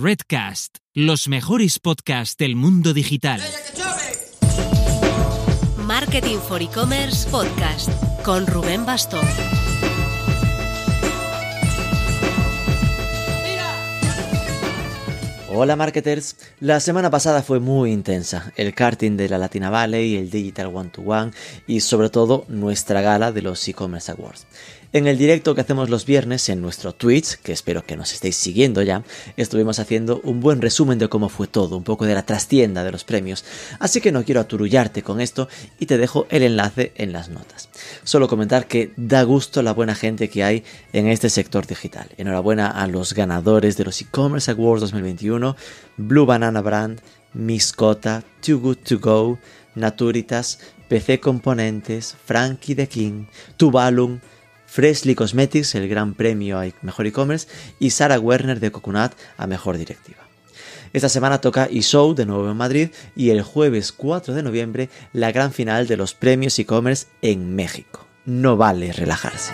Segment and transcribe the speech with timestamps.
[0.00, 3.40] Redcast, los mejores podcasts del mundo digital.
[5.76, 7.90] Marketing for E-Commerce Podcast
[8.22, 9.26] con Rubén Bastón.
[15.50, 20.30] Hola marketers, la semana pasada fue muy intensa, el karting de la Latina Valley, el
[20.30, 21.32] Digital One to One
[21.66, 24.46] y sobre todo nuestra gala de los e-commerce awards.
[24.90, 28.36] En el directo que hacemos los viernes en nuestro Twitch, que espero que nos estéis
[28.36, 29.04] siguiendo ya,
[29.36, 32.90] estuvimos haciendo un buen resumen de cómo fue todo, un poco de la trastienda de
[32.90, 33.44] los premios,
[33.80, 35.46] así que no quiero aturullarte con esto
[35.78, 37.68] y te dejo el enlace en las notas.
[38.02, 40.64] Solo comentar que da gusto la buena gente que hay
[40.94, 42.08] en este sector digital.
[42.16, 45.54] Enhorabuena a los ganadores de los e-commerce awards 2021,
[45.98, 47.02] Blue Banana Brand,
[47.34, 49.38] Miscota, Too Good To Go,
[49.74, 53.26] Naturitas, PC Componentes, Frankie the King,
[53.58, 54.20] Tubalum,
[54.68, 57.48] Freshly Cosmetics, el gran premio a Mejor E-Commerce,
[57.80, 60.28] y Sarah Werner de Coconut a Mejor Directiva.
[60.92, 65.32] Esta semana toca eShow de nuevo en Madrid y el jueves 4 de noviembre la
[65.32, 68.06] gran final de los premios e-commerce en México.
[68.24, 69.52] No vale relajarse.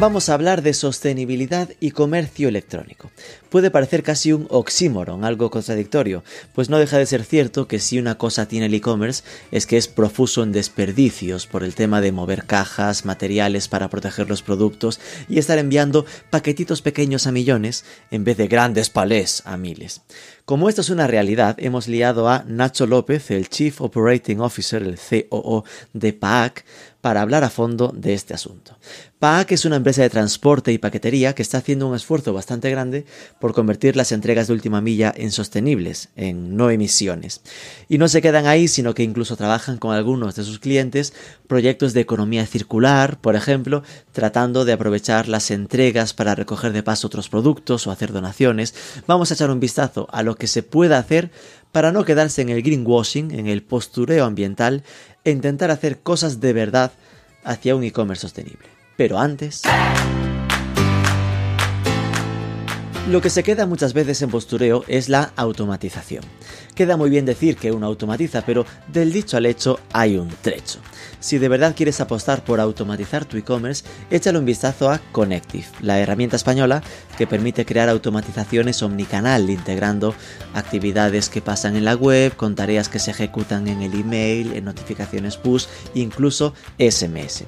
[0.00, 3.10] Vamos a hablar de sostenibilidad y comercio electrónico.
[3.50, 6.22] Puede parecer casi un oxímoron, algo contradictorio,
[6.54, 9.76] pues no deja de ser cierto que si una cosa tiene el e-commerce es que
[9.76, 15.00] es profuso en desperdicios por el tema de mover cajas, materiales para proteger los productos
[15.28, 20.02] y estar enviando paquetitos pequeños a millones en vez de grandes palés a miles.
[20.48, 24.98] Como esto es una realidad, hemos liado a Nacho López, el Chief Operating Officer, el
[24.98, 26.64] COO de PAC,
[27.02, 28.76] para hablar a fondo de este asunto.
[29.18, 33.04] PAC es una empresa de transporte y paquetería que está haciendo un esfuerzo bastante grande
[33.40, 37.40] por convertir las entregas de última milla en sostenibles, en no emisiones.
[37.88, 41.12] Y no se quedan ahí, sino que incluso trabajan con algunos de sus clientes
[41.46, 43.82] proyectos de economía circular, por ejemplo,
[44.12, 48.74] tratando de aprovechar las entregas para recoger de paso otros productos o hacer donaciones.
[49.06, 51.30] Vamos a echar un vistazo a lo que se pueda hacer
[51.72, 54.82] para no quedarse en el greenwashing, en el postureo ambiental
[55.24, 56.92] e intentar hacer cosas de verdad
[57.44, 58.68] hacia un e-commerce sostenible.
[58.96, 59.62] Pero antes...
[63.10, 66.22] Lo que se queda muchas veces en postureo es la automatización.
[66.74, 70.78] Queda muy bien decir que uno automatiza, pero del dicho al hecho hay un trecho.
[71.20, 75.98] Si de verdad quieres apostar por automatizar tu e-commerce, échale un vistazo a Connective, la
[75.98, 76.82] herramienta española
[77.16, 80.14] que permite crear automatizaciones omnicanal, integrando
[80.54, 84.64] actividades que pasan en la web, con tareas que se ejecutan en el email, en
[84.64, 87.44] notificaciones push, incluso SMS.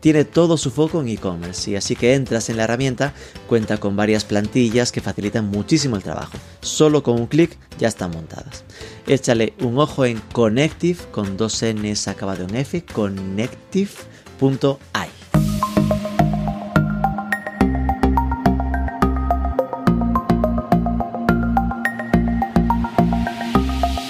[0.00, 3.14] Tiene todo su foco en e-commerce y así que entras en la herramienta,
[3.48, 6.36] cuenta con varias plantillas que facilitan muchísimo el trabajo.
[6.60, 8.64] Solo con un clic ya están montadas.
[9.06, 15.08] Échale un ojo en Connective con dos Ns acabado en F, connective.ai.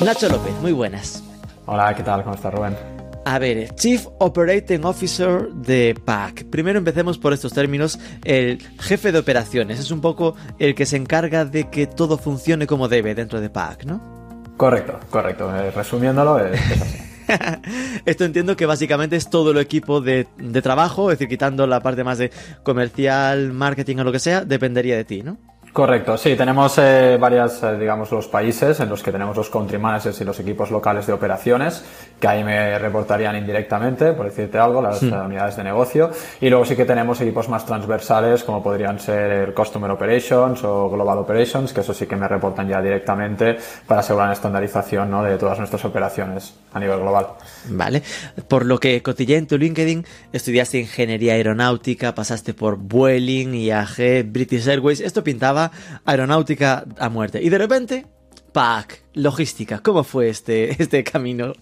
[0.05, 1.23] Nacho López, muy buenas.
[1.65, 2.25] Hola, ¿qué tal?
[2.25, 2.77] ¿Cómo estás, Rubén?
[3.25, 6.45] A ver, Chief Operating Officer de PAC.
[6.51, 8.01] Primero empecemos por estos términos.
[8.25, 12.67] El jefe de operaciones es un poco el que se encarga de que todo funcione
[12.67, 14.22] como debe dentro de PAC, ¿no?
[14.63, 15.57] Correcto, correcto.
[15.57, 16.99] Eh, resumiéndolo, es, así.
[18.05, 21.81] Esto entiendo que básicamente es todo el equipo de, de, trabajo, es decir, quitando la
[21.81, 22.31] parte más de
[22.63, 25.37] comercial, marketing o lo que sea, dependería de ti, ¿no?
[25.73, 29.79] Correcto, sí, tenemos eh, varias, eh, digamos, los países en los que tenemos los country
[29.79, 31.83] managers y los equipos locales de operaciones,
[32.21, 36.11] que ahí me reportarían indirectamente, por decirte algo, las unidades de negocio.
[36.43, 40.91] Y luego sí que tenemos equipos más transversales, como podrían ser el Customer Operations o
[40.91, 43.57] Global Operations, que eso sí que me reportan ya directamente
[43.87, 45.23] para asegurar la estandarización ¿no?
[45.23, 47.29] de todas nuestras operaciones a nivel global.
[47.71, 48.03] Vale,
[48.47, 50.05] por lo que cotillé en tu LinkedIn,
[50.35, 55.62] estudiaste ingeniería aeronáutica, pasaste por Vueling, IAG, British Airways, esto pintaba
[56.05, 57.43] aeronáutica a muerte.
[57.43, 58.07] Y de repente,
[58.53, 59.81] PAC, logística.
[59.81, 61.53] ¿Cómo fue este, este camino?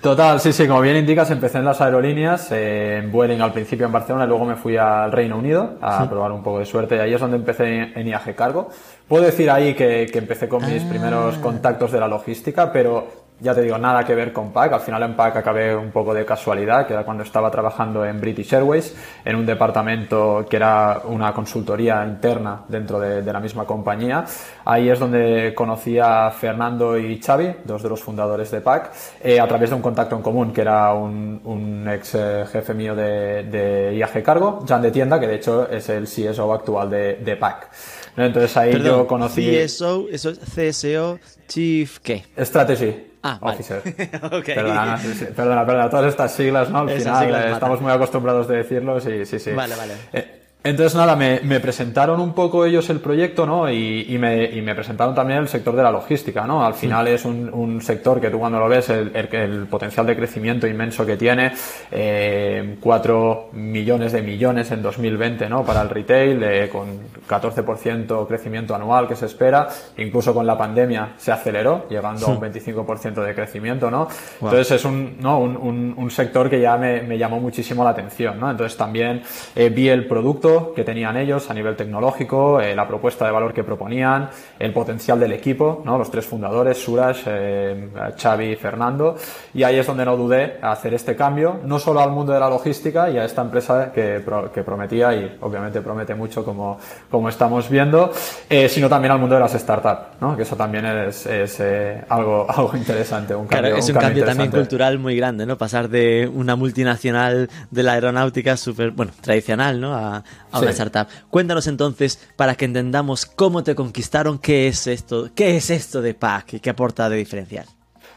[0.00, 3.86] Total, sí, sí, como bien indicas, empecé en las aerolíneas, eh, en Vueling al principio
[3.86, 6.96] en Barcelona, y luego me fui al Reino Unido a probar un poco de suerte
[6.96, 8.68] y ahí es donde empecé en IAG Cargo.
[9.08, 10.88] Puedo decir ahí que, que empecé con mis ah.
[10.88, 14.72] primeros contactos de la logística, pero ya te digo, nada que ver con PAC.
[14.72, 18.20] Al final en PAC acabé un poco de casualidad, que era cuando estaba trabajando en
[18.20, 18.94] British Airways,
[19.24, 24.24] en un departamento que era una consultoría interna dentro de, la misma compañía.
[24.64, 28.92] Ahí es donde conocí a Fernando y Xavi, dos de los fundadores de PAC,
[29.22, 32.94] eh, a través de un contacto en común, que era un, ex eh, jefe mío
[32.94, 37.36] de, IAG Cargo, Jan de Tienda, que de hecho es el CSO actual de, de
[37.36, 37.68] PAC.
[38.16, 39.46] Entonces ahí yo conocí...
[39.46, 42.24] CSO, eso es CSO, Chief, ¿qué?
[42.38, 43.05] Strategy.
[43.22, 43.54] Ah, vale.
[43.54, 43.82] Officer.
[44.32, 44.44] Ok.
[44.46, 46.80] Perdona, sí, sí, perdona, perdona, todas estas siglas, ¿no?
[46.80, 49.52] Al Esas final siglas eh, estamos muy acostumbrados de decirlos y sí, sí.
[49.52, 49.94] Vale, vale.
[50.12, 50.35] Eh,
[50.68, 53.70] entonces, nada, me, me presentaron un poco ellos el proyecto, ¿no?
[53.70, 56.64] Y, y me, y me presentaron también el sector de la logística, ¿no?
[56.64, 60.06] Al final es un, un sector que tú cuando lo ves, el, el- el potencial
[60.06, 61.52] de crecimiento inmenso que tiene,
[61.90, 65.64] eh, 4 millones de millones en 2020, ¿no?
[65.64, 66.86] Para el retail, eh, con
[67.28, 72.40] 14% crecimiento anual que se espera, incluso con la pandemia se aceleró, llegando a un
[72.40, 74.08] 25% de crecimiento, ¿no?
[74.40, 75.38] Entonces es un, ¿no?
[75.40, 78.50] un, un- un sector que ya me, me llamó muchísimo la atención, ¿no?
[78.50, 79.22] Entonces también
[79.54, 83.52] eh, vi el producto que tenían ellos a nivel tecnológico, eh, la propuesta de valor
[83.52, 85.98] que proponían, el potencial del equipo, ¿no?
[85.98, 89.16] Los tres fundadores, Suraj, eh, Xavi y Fernando,
[89.54, 92.40] y ahí es donde no dudé a hacer este cambio, no solo al mundo de
[92.40, 96.78] la logística y a esta empresa que, pro- que prometía y obviamente promete mucho como,
[97.10, 98.10] como estamos viendo,
[98.48, 100.36] eh, sino también al mundo de las startups, ¿no?
[100.36, 104.24] Que eso también es, es, eh, algo, algo interesante, un cambio, Claro, es un cambio
[104.24, 104.56] también interesante.
[104.58, 105.56] cultural muy grande, ¿no?
[105.58, 109.94] Pasar de una multinacional de la aeronáutica súper, bueno, tradicional, ¿no?
[109.94, 110.82] A, a una Sí.
[110.82, 111.06] startup.
[111.30, 116.14] Cuéntanos entonces, para que entendamos cómo te conquistaron, qué es esto, qué es esto de
[116.14, 117.66] PAC y qué aporta de diferencial.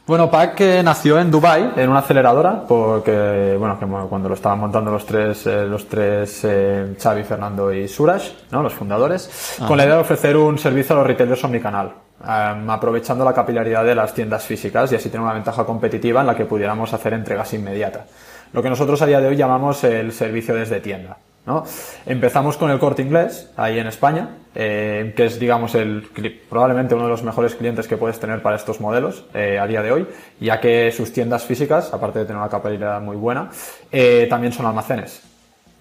[0.08, 4.58] Bueno, Pac eh, nació en Dubai en una aceleradora porque bueno que cuando lo estaban
[4.60, 8.64] montando los tres eh, los tres eh, Xavi, Fernando y Suraj, ¿no?
[8.64, 9.30] los fundadores,
[9.68, 11.94] con la idea de ofrecer un servicio a los retailers omnicanal.
[12.28, 16.28] em, aprovechando la capilaridad de las tiendas físicas y así tener una ventaja competitiva en
[16.28, 18.08] la que pudiéramos hacer entregas inmediatas.
[18.52, 21.18] Lo que nosotros a día de hoy llamamos el servicio desde tienda.
[21.50, 21.64] ¿No?
[22.06, 26.08] Empezamos con el corte inglés, ahí en España, eh, que es, digamos, el,
[26.48, 29.82] probablemente uno de los mejores clientes que puedes tener para estos modelos eh, a día
[29.82, 30.08] de hoy,
[30.40, 33.50] ya que sus tiendas físicas, aparte de tener una capacidad muy buena,
[33.92, 35.24] eh, también son almacenes.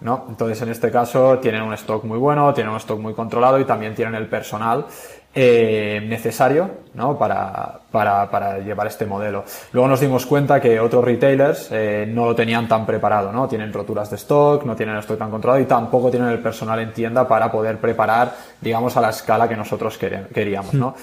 [0.00, 0.24] ¿no?
[0.30, 3.66] Entonces, en este caso, tienen un stock muy bueno, tienen un stock muy controlado y
[3.66, 4.86] también tienen el personal
[5.34, 7.18] eh, necesario ¿no?
[7.18, 9.44] para, para, para llevar este modelo.
[9.72, 13.46] Luego nos dimos cuenta que otros retailers eh, no lo tenían tan preparado, ¿no?
[13.46, 16.80] tienen roturas de stock, no tienen el stock tan controlado y tampoco tienen el personal
[16.80, 20.74] en tienda para poder preparar, digamos, a la escala que nosotros queríamos.
[20.74, 20.94] ¿no?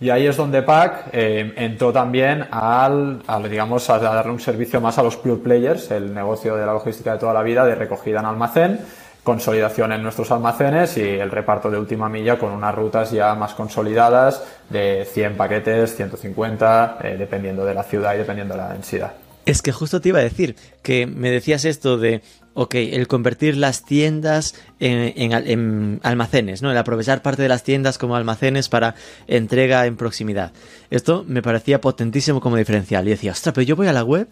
[0.00, 4.80] Y ahí es donde PAC eh, entró también al, al, digamos, a darle un servicio
[4.80, 7.76] más a los pure players, el negocio de la logística de toda la vida, de
[7.76, 8.80] recogida en almacén,
[9.24, 13.54] consolidación en nuestros almacenes y el reparto de última milla con unas rutas ya más
[13.54, 19.12] consolidadas de 100 paquetes, 150, eh, dependiendo de la ciudad y dependiendo de la densidad.
[19.46, 22.22] Es que justo te iba a decir que me decías esto de,
[22.54, 26.70] ok, el convertir las tiendas en, en al- en almacenes, ¿no?
[26.70, 28.94] El aprovechar parte de las tiendas como almacenes para
[29.26, 30.52] entrega en proximidad.
[30.90, 33.06] Esto me parecía potentísimo como diferencial.
[33.06, 34.28] Y decía, ostras, pero yo voy a la web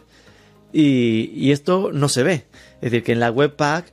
[0.72, 2.44] y, y esto no se ve.
[2.76, 3.92] Es decir, que en la webpack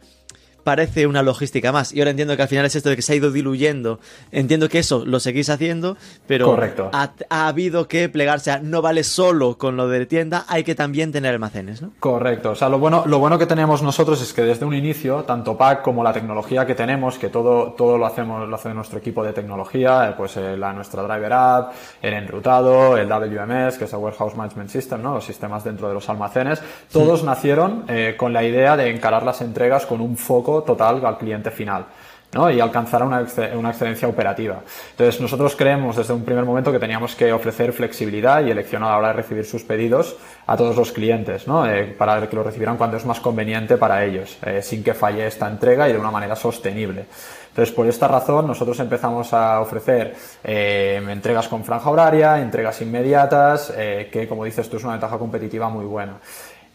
[0.70, 1.92] parece una logística más.
[1.94, 4.00] Y ahora entiendo que al final es esto de que se ha ido diluyendo.
[4.32, 6.92] Entiendo que eso lo seguís haciendo, pero Correcto.
[6.94, 10.76] Ha, ha habido que plegarse a no vale solo con lo de tienda, hay que
[10.76, 11.90] también tener almacenes, ¿no?
[12.00, 12.52] Correcto.
[12.52, 15.58] O sea, lo bueno, lo bueno que tenemos nosotros es que desde un inicio, tanto
[15.58, 19.24] PAC como la tecnología que tenemos, que todo, todo lo hacemos, lo hace nuestro equipo
[19.24, 23.94] de tecnología, eh, pues eh, la, nuestra Driver App, el enrutado, el WMS, que es
[23.94, 25.16] el Warehouse Management System, ¿no?
[25.16, 26.62] Los sistemas dentro de los almacenes,
[26.92, 31.18] todos nacieron eh, con la idea de encarar las entregas con un foco total al
[31.18, 31.86] cliente final.
[32.34, 32.50] ¿no?
[32.50, 33.26] y alcanzar una,
[33.56, 34.62] una excelencia operativa.
[34.92, 38.90] Entonces, nosotros creemos desde un primer momento que teníamos que ofrecer flexibilidad y elección a
[38.90, 41.68] la hora de recibir sus pedidos a todos los clientes, ¿no?
[41.68, 45.26] Eh, para que lo recibieran cuando es más conveniente para ellos, eh, sin que falle
[45.26, 47.06] esta entrega y de una manera sostenible.
[47.50, 53.74] Entonces, por esta razón, nosotros empezamos a ofrecer eh, entregas con franja horaria, entregas inmediatas,
[53.76, 56.20] que, como dices tú, es una ventaja competitiva muy buena.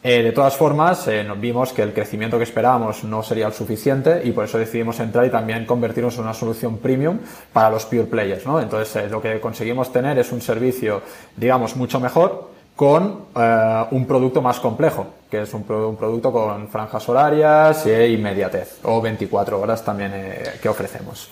[0.07, 4.21] Eh, de todas formas, eh, vimos que el crecimiento que esperábamos no sería el suficiente
[4.23, 7.21] y por eso decidimos entrar y también convertirnos en una solución premium
[7.55, 8.45] para los pure players.
[8.45, 8.61] ¿no?
[8.61, 11.01] Entonces, eh, lo que conseguimos tener es un servicio,
[11.35, 16.69] digamos, mucho mejor con eh, un producto más complejo, que es un, un producto con
[16.69, 20.13] franjas horarias e inmediatez, o 24 horas también
[20.61, 21.31] que ofrecemos.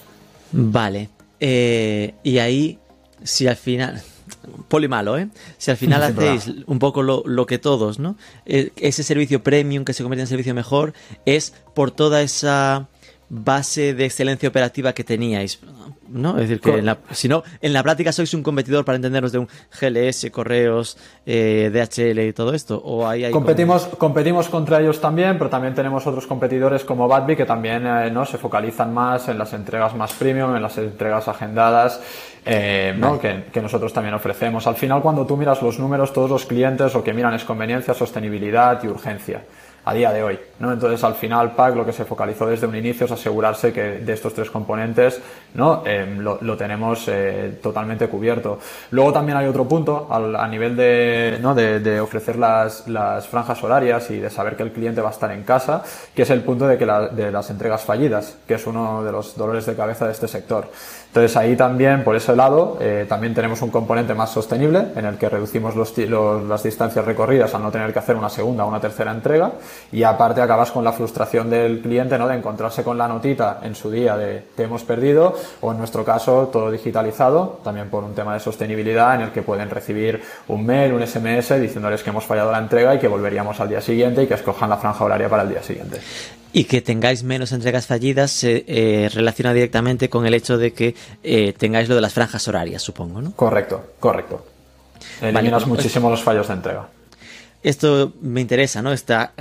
[0.51, 1.11] Vale.
[1.39, 2.79] Y ahí,
[3.23, 4.01] si al final.
[4.69, 5.29] Poli malo, ¿eh?
[5.59, 8.17] Si al final hacéis un poco lo, lo que todos, ¿no?
[8.47, 10.93] Eh, ese servicio premium que se convierte en servicio mejor
[11.27, 12.89] es por toda esa
[13.35, 15.59] base de excelencia operativa que teníais,
[16.07, 16.37] ¿no?
[16.37, 19.33] Es decir, que en la, si no, en la práctica sois un competidor para entendernos
[19.33, 19.49] de un
[19.81, 25.39] GLS, correos, eh, DHL y todo esto, o hay como- Competimos, competimos contra ellos también,
[25.39, 28.27] pero también tenemos otros competidores como Badby que también eh, ¿no?
[28.27, 32.03] se focalizan más en las entregas más premium, en las entregas agendadas.
[32.45, 33.19] eh, ¿no?
[33.19, 34.67] que, que, nosotros también ofrecemos.
[34.67, 37.95] Al final, cuando tú miras los números, todos los clientes lo que miran es conveniencia,
[37.95, 39.43] sostenibilidad y urgencia
[39.85, 40.39] a día de hoy.
[40.61, 40.73] ¿no?
[40.73, 44.13] Entonces, al final, PAC lo que se focalizó desde un inicio es asegurarse que de
[44.13, 45.21] estos tres componentes
[45.55, 45.83] ¿no?
[45.85, 48.59] Eh, lo, lo, tenemos eh, totalmente cubierto.
[48.91, 51.55] Luego también hay otro punto al, a nivel de, ¿no?
[51.55, 55.13] de, de ofrecer las, las, franjas horarias y de saber que el cliente va a
[55.13, 55.83] estar en casa,
[56.15, 59.13] que es el punto de, que la, de las entregas fallidas, que es uno de
[59.13, 60.69] los dolores de cabeza de este sector.
[61.09, 65.19] Entonces ahí también, por ese lado, eh, también tenemos un componente más sostenible en el
[65.19, 68.69] que reducimos los, los, las distancias recorridas al no tener que hacer una segunda o
[68.69, 69.53] una tercera entrega
[69.93, 72.29] y aparte acabas con la frustración del cliente ¿no?
[72.29, 76.05] de encontrarse con la notita en su día de te hemos perdido o en nuestro
[76.05, 80.65] caso todo digitalizado, también por un tema de sostenibilidad en el que pueden recibir un
[80.65, 84.23] mail, un SMS diciéndoles que hemos fallado la entrega y que volveríamos al día siguiente
[84.23, 86.01] y que escojan la franja horaria para el día siguiente.
[86.55, 90.95] Y que tengáis menos entregas fallidas se eh, relaciona directamente con el hecho de que
[91.23, 93.33] eh, tengáis lo de las franjas horarias, supongo, ¿no?
[93.33, 94.45] Correcto, correcto.
[95.21, 96.89] Eliminas vale, muchísimo los fallos de entrega
[97.63, 98.93] esto me interesa, ¿no?
[98.93, 99.33] Esta,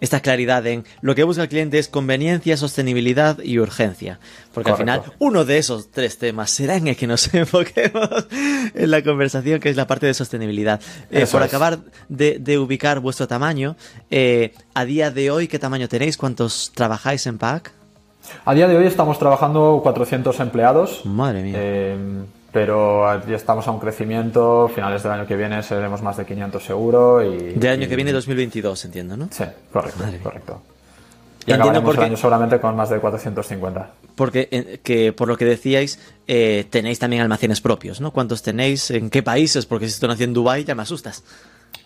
[0.00, 4.18] esta claridad en lo que busca el cliente es conveniencia, sostenibilidad y urgencia.
[4.54, 4.92] Porque Correcto.
[4.92, 8.26] al final, uno de esos tres temas será en el que nos enfoquemos
[8.74, 10.80] en la conversación, que es la parte de sostenibilidad.
[11.10, 11.48] Eh, por es.
[11.48, 13.76] acabar de, de, ubicar vuestro tamaño,
[14.10, 16.16] eh, a día de hoy, ¿qué tamaño tenéis?
[16.16, 17.72] ¿Cuántos trabajáis en PAC?
[18.44, 21.04] A día de hoy estamos trabajando 400 empleados.
[21.04, 21.54] Madre mía.
[21.56, 21.96] Eh,
[22.52, 26.62] pero ya estamos a un crecimiento, finales del año que viene seremos más de 500
[26.62, 27.54] seguro y...
[27.54, 27.88] De año y...
[27.88, 29.28] que viene 2022, entiendo, ¿no?
[29.30, 30.60] Sí, correcto, Madre correcto.
[31.46, 33.90] Y entiendo porque, el año solamente con más de 450.
[34.14, 38.12] Porque, que por lo que decíais, eh, tenéis también almacenes propios, ¿no?
[38.12, 38.90] ¿Cuántos tenéis?
[38.90, 39.66] ¿En qué países?
[39.66, 41.24] Porque si esto nació en Dubái ya me asustas.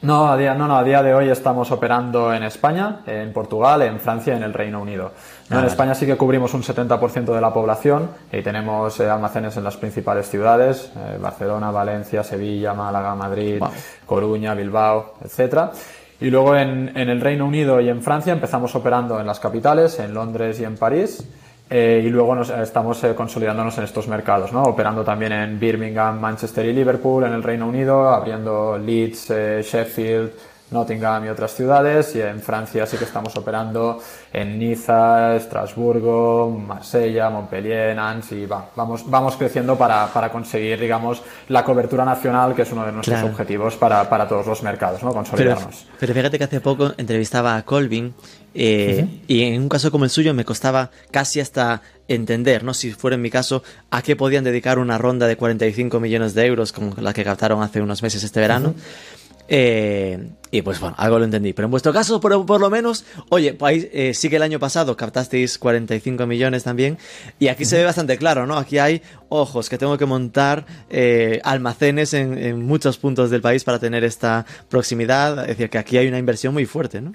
[0.03, 3.83] No a, día, no, no, a día de hoy estamos operando en España, en Portugal,
[3.83, 5.13] en Francia y en el Reino Unido.
[5.49, 5.59] ¿no?
[5.59, 9.65] En España sí que cubrimos un 70% de la población y tenemos eh, almacenes en
[9.65, 13.71] las principales ciudades, eh, Barcelona, Valencia, Sevilla, Málaga, Madrid, wow.
[14.05, 15.73] Coruña, Bilbao, etcétera.
[16.21, 19.99] Y luego en, en, el Reino Unido y en Francia empezamos operando en las capitales,
[19.99, 21.27] en Londres y en París.
[21.69, 24.63] Eh, y luego nos, estamos eh, consolidándonos en estos mercados, ¿no?
[24.63, 30.31] operando también en Birmingham, Manchester y Liverpool en el Reino Unido, abriendo Leeds, eh, Sheffield,
[30.71, 37.31] Nottingham y otras ciudades y en Francia sí que estamos operando en Niza, Estrasburgo, Marsella,
[37.31, 42.63] Montpellier, Nantes y va, vamos, vamos creciendo para, para, conseguir digamos la cobertura nacional que
[42.63, 43.33] es uno de nuestros claro.
[43.33, 45.13] objetivos para, para, todos los mercados, ¿no?
[45.13, 45.85] consolidarnos.
[45.85, 48.15] Pero, pero, fíjate que hace poco entrevistaba a Colvin
[48.53, 49.21] eh, uh -huh.
[49.29, 52.75] y en un caso como el suyo me costaba casi hasta entender, ¿no?
[52.75, 56.47] Si fuera en mi caso, a qué podían dedicar una ronda de 45 millones de
[56.47, 58.71] euros como la que captaron hace unos meses este verano.
[58.71, 59.17] Uh -huh.
[59.49, 61.53] Eh, y pues bueno, algo lo entendí.
[61.53, 64.59] Pero en vuestro caso, por, por lo menos, oye, pues, eh, sí que el año
[64.59, 66.99] pasado captasteis 45 millones también.
[67.39, 68.57] Y aquí se ve bastante claro, ¿no?
[68.57, 73.65] Aquí hay ojos que tengo que montar eh, almacenes en, en, muchos puntos del país
[73.65, 75.41] para tener esta proximidad.
[75.41, 77.13] Es decir, que aquí hay una inversión muy fuerte, ¿no?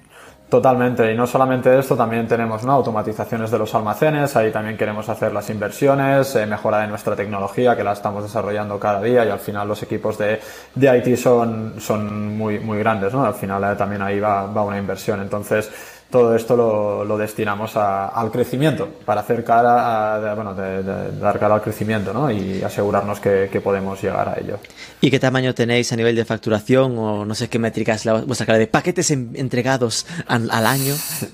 [0.51, 2.73] Totalmente, y no solamente esto, también tenemos ¿no?
[2.73, 7.73] automatizaciones de los almacenes, ahí también queremos hacer las inversiones, eh, mejora de nuestra tecnología
[7.73, 10.41] que la estamos desarrollando cada día y al final los equipos de,
[10.75, 13.23] de IT son, son muy, muy grandes, ¿no?
[13.23, 15.71] al final eh, también ahí va, va una inversión, entonces
[16.11, 21.19] todo esto lo, lo destinamos a, al crecimiento, para hacer cara, a, bueno, de, de,
[21.19, 22.29] dar cara al crecimiento ¿no?
[22.29, 24.59] y asegurarnos que, que, podemos llegar a ello.
[24.99, 28.45] ¿Y qué tamaño tenéis a nivel de facturación o no sé qué métricas la vuestra
[28.45, 30.93] cara de paquetes en, entregados al, al, año?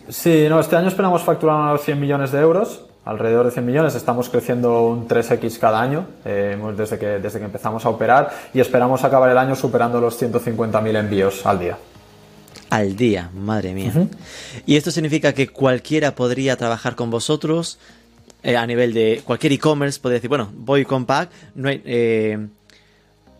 [0.09, 2.83] Sí, no, este año esperamos facturar unos 100 millones de euros.
[3.03, 7.45] Alrededor de 100 millones, estamos creciendo un 3x cada año eh, desde, que, desde que
[7.45, 11.77] empezamos a operar y esperamos acabar el año superando los 150.000 envíos al día
[12.69, 13.91] al día, madre mía.
[13.93, 14.09] Uh -huh.
[14.65, 17.79] Y esto significa que cualquiera podría trabajar con vosotros
[18.43, 22.47] eh, a nivel de cualquier e-commerce, podría decir, bueno, voy con Pack, no hay, eh,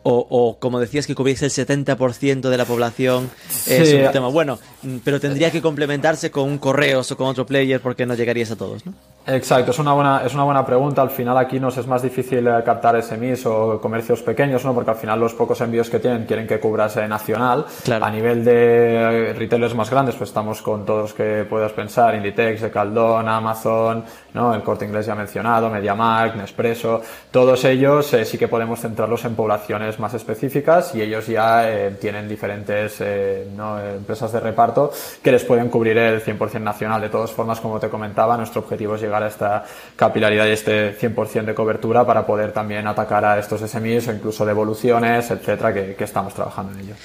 [0.04, 3.74] o, o, como decías que cubriese el 70% de la población, sí.
[3.74, 4.58] es un tema bueno,
[5.04, 8.56] pero tendría que complementarse con un correos o con otro player porque no llegarías a
[8.56, 8.94] todos, ¿no?
[9.30, 11.02] Exacto, es una buena, es una buena pregunta.
[11.02, 14.74] Al final aquí nos es más difícil eh, captar SMIs o comercios pequeños, ¿no?
[14.74, 17.66] Porque al final los pocos envíos que tienen quieren que cubras nacional.
[17.84, 18.06] Claro.
[18.06, 22.62] A nivel de retailers más grandes, pues estamos con todos los que puedas pensar, Inditex,
[22.62, 24.54] Decaldón, Amazon, ¿no?
[24.54, 27.02] El Corte Inglés ya mencionado, MediaMarkt, Nespresso.
[27.32, 31.92] Todos ellos eh, sí que podemos centrarlos en poblaciones más específicas y ellos ya eh,
[32.00, 33.80] tienen diferentes eh, ¿no?
[33.80, 34.92] empresas de reparto
[35.22, 37.02] que les pueden cubrir el 100% nacional.
[37.02, 39.64] De todas formas, como te comentaba, nuestro objetivo es llegar a esta
[39.96, 44.46] capilaridad y este 100% de cobertura para poder también atacar a estos SMIs o incluso
[44.46, 46.96] devoluciones, etcétera, que, que estamos trabajando en ello.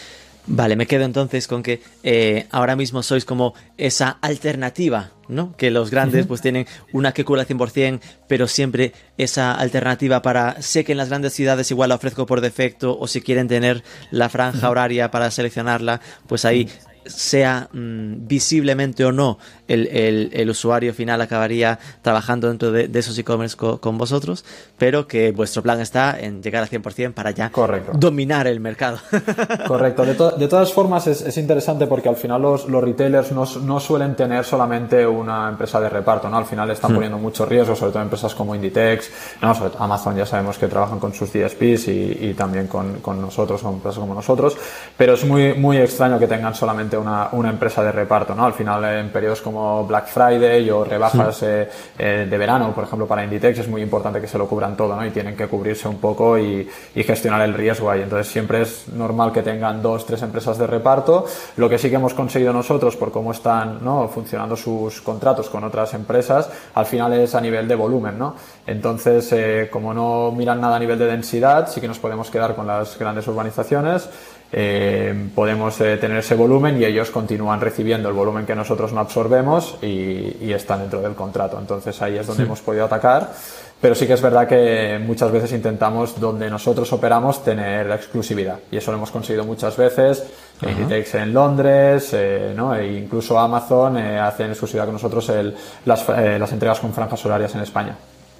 [0.46, 5.56] Vale, me quedo entonces con que eh, ahora mismo sois como esa alternativa, ¿no?
[5.56, 10.60] Que los grandes pues tienen una que cura al 100%, pero siempre esa alternativa para,
[10.60, 13.84] sé que en las grandes ciudades igual la ofrezco por defecto, o si quieren tener
[14.10, 16.68] la franja horaria para seleccionarla, pues ahí
[17.06, 23.98] sea mm, visiblemente o no, el, usuario final acabaría trabajando dentro de, esos e-commerce con
[23.98, 24.44] vosotros,
[24.78, 27.50] pero que vuestro plan está en llegar al 100% para ya
[27.94, 28.98] dominar el mercado.
[29.66, 30.04] Correcto.
[30.04, 35.48] De, todas formas, es, interesante porque al final los, retailers no, suelen tener solamente una
[35.48, 36.36] empresa de reparto, ¿no?
[36.36, 36.94] Al final están hmm.
[36.94, 39.52] poniendo mucho riesgo, sobre todo empresas como Inditex, ¿no?
[39.78, 44.14] Amazon ya sabemos que trabajan con sus DSPs y, también con, nosotros, con empresas como
[44.14, 44.56] nosotros,
[44.96, 48.44] pero es muy, muy extraño que tengan solamente una, una empresa de reparto, ¿no?
[48.44, 51.68] Al final en periodos como Black Friday o rebajas eh,
[51.98, 54.96] eh, de verano, por ejemplo, para Inditex es muy importante que se lo cubran todo,
[54.96, 55.04] ¿no?
[55.04, 58.02] Y tienen que cubrirse un poco y, gestionar el riesgo ahí.
[58.02, 61.26] Entonces siempre es normal que tengan dos, tres empresas de reparto.
[61.56, 64.08] Lo que sí que hemos conseguido nosotros, por cómo están ¿no?
[64.08, 68.36] funcionando sus contratos con otras empresas, al final es a nivel de volumen, ¿no?
[68.66, 72.54] Entonces, eh, como no miran nada a nivel de densidad, sí que nos podemos quedar
[72.54, 74.08] con las grandes urbanizaciones
[74.54, 79.00] eh, podemos eh, tener ese volumen y ellos continúan recibiendo el volumen que nosotros no
[79.00, 81.58] absorbemos y, están dentro del contrato.
[81.58, 83.32] Entonces ahí es donde hemos podido atacar.
[83.80, 88.58] Pero sí que es verdad que muchas veces intentamos, donde nosotros operamos, tener la exclusividad.
[88.70, 90.24] Y eso lo hemos conseguido muchas veces.
[90.60, 92.76] Inditex en Londres, eh, ¿no?
[92.76, 95.56] e incluso Amazon eh, hacen exclusividad con nosotros el,
[95.86, 97.96] las, las entregas con franjas horarias en España.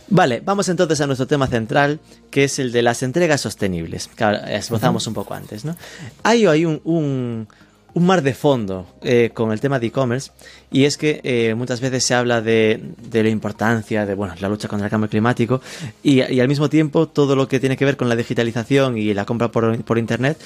[0.09, 4.09] Vale, vamos entonces a nuestro tema central, que es el de las entregas sostenibles.
[4.15, 5.77] Claro, esbozamos un poco antes, ¿no?
[6.23, 7.47] Hay, hay un, un,
[7.95, 10.31] mar de fondo eh, con el tema de e-commerce
[10.71, 12.81] y es que eh, muchas veces se habla de,
[13.11, 15.61] de, la importancia de bueno, la lucha contra el cambio climático
[16.03, 19.15] y, y, al mismo tiempo todo lo que tiene que ver con la digitalización y
[19.15, 20.39] la compra por, por Internet.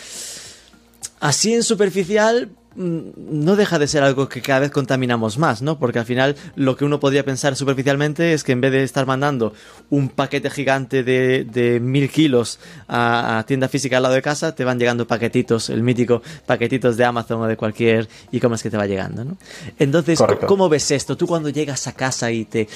[1.21, 5.79] Así en superficial no deja de ser algo que cada vez contaminamos más, ¿no?
[5.79, 9.07] Porque al final lo que uno podría pensar superficialmente es que en vez de estar
[9.07, 9.55] mandando
[9.91, 14.79] un paquete gigante de, mil kilos a, tienda física al lado de casa, te van
[14.79, 19.25] llegando paquetitos, el mítico paquetitos de Amazon o de cualquier e-commerce que te va llegando,
[19.25, 19.37] ¿no?
[19.79, 21.17] Entonces, ¿cómo ves esto?
[21.17, 22.69] Tú cuando llegas a casa y te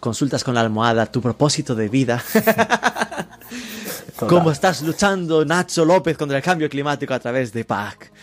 [0.00, 2.22] consultas con la almohada tu propósito de vida,
[4.16, 8.13] ¿cómo estás luchando Nacho López contra el cambio climático a través de PAC?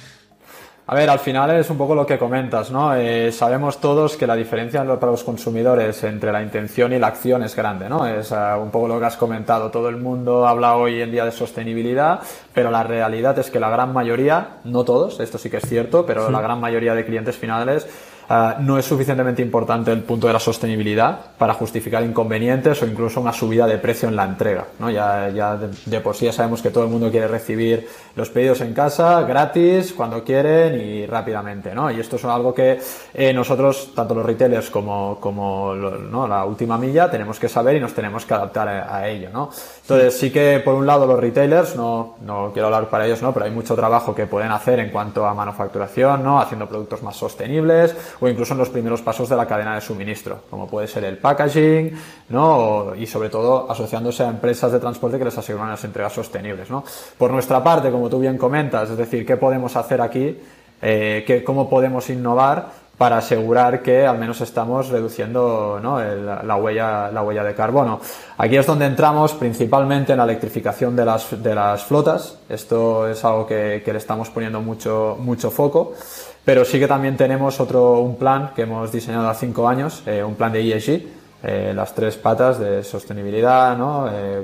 [0.87, 2.93] A ver, al final es un poco lo que comentas, ¿no?
[2.95, 7.43] Eh, sabemos todos que la diferencia para los consumidores entre la intención y la acción
[7.43, 8.05] es grande, ¿no?
[8.05, 9.69] Es eh, un poco lo que has comentado.
[9.69, 12.19] Todo el mundo habla hoy en día de sostenibilidad,
[12.53, 16.05] pero la realidad es que la gran mayoría, no todos, esto sí que es cierto,
[16.05, 17.87] pero la gran mayoría de clientes finales
[18.33, 23.19] Ah, no es suficientemente importante el punto de la sostenibilidad para justificar inconvenientes o incluso
[23.19, 24.67] una subida de precio en la entrega.
[24.79, 24.89] ¿no?
[24.89, 28.61] Ya, ya de, por sí ya sabemos que todo el mundo quiere recibir los pedidos
[28.61, 31.75] en casa gratis, cuando quieren y rápidamente.
[31.75, 31.91] ¿no?
[31.91, 32.79] Y esto es algo que
[33.13, 37.93] eh, nosotros, tanto los retailers como, como la última milla, tenemos que saber y nos
[37.93, 39.27] tenemos que adaptar a, ello.
[39.33, 39.49] ¿no?
[39.81, 43.33] Entonces sí que por un lado los retailers, no, no quiero hablar para ellos, ¿no?
[43.33, 46.39] pero hay mucho trabajo que pueden hacer en cuanto a manufacturación, ¿no?
[46.39, 50.43] haciendo productos más sostenibles o incluso en los primeros pasos de la cadena de suministro,
[50.49, 51.91] como puede ser el packaging,
[52.29, 52.93] ¿no?
[52.95, 56.69] y sobre todo asociándose a empresas de transporte que les aseguran las entregas sostenibles.
[56.69, 56.83] ¿no?
[57.17, 60.37] Por nuestra parte, como tú bien comentas, es decir, ¿qué podemos hacer aquí?
[60.83, 62.81] Eh, ¿Cómo podemos innovar?
[63.01, 65.99] para asegurar que al menos estamos reduciendo ¿no?
[65.99, 67.99] la, huella, la huella de carbono.
[68.37, 72.37] Aquí es donde entramos principalmente en la electrificación de las, de las flotas.
[72.47, 75.93] Esto es algo que, que le estamos poniendo mucho, mucho foco.
[76.43, 80.23] Pero sí que también tenemos otro, un plan que hemos diseñado hace cinco años, eh,
[80.23, 81.01] un plan de ESG,
[81.43, 84.07] eh, las tres patas de sostenibilidad, ¿no?
[84.11, 84.43] Eh,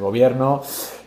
[0.00, 0.62] gobierno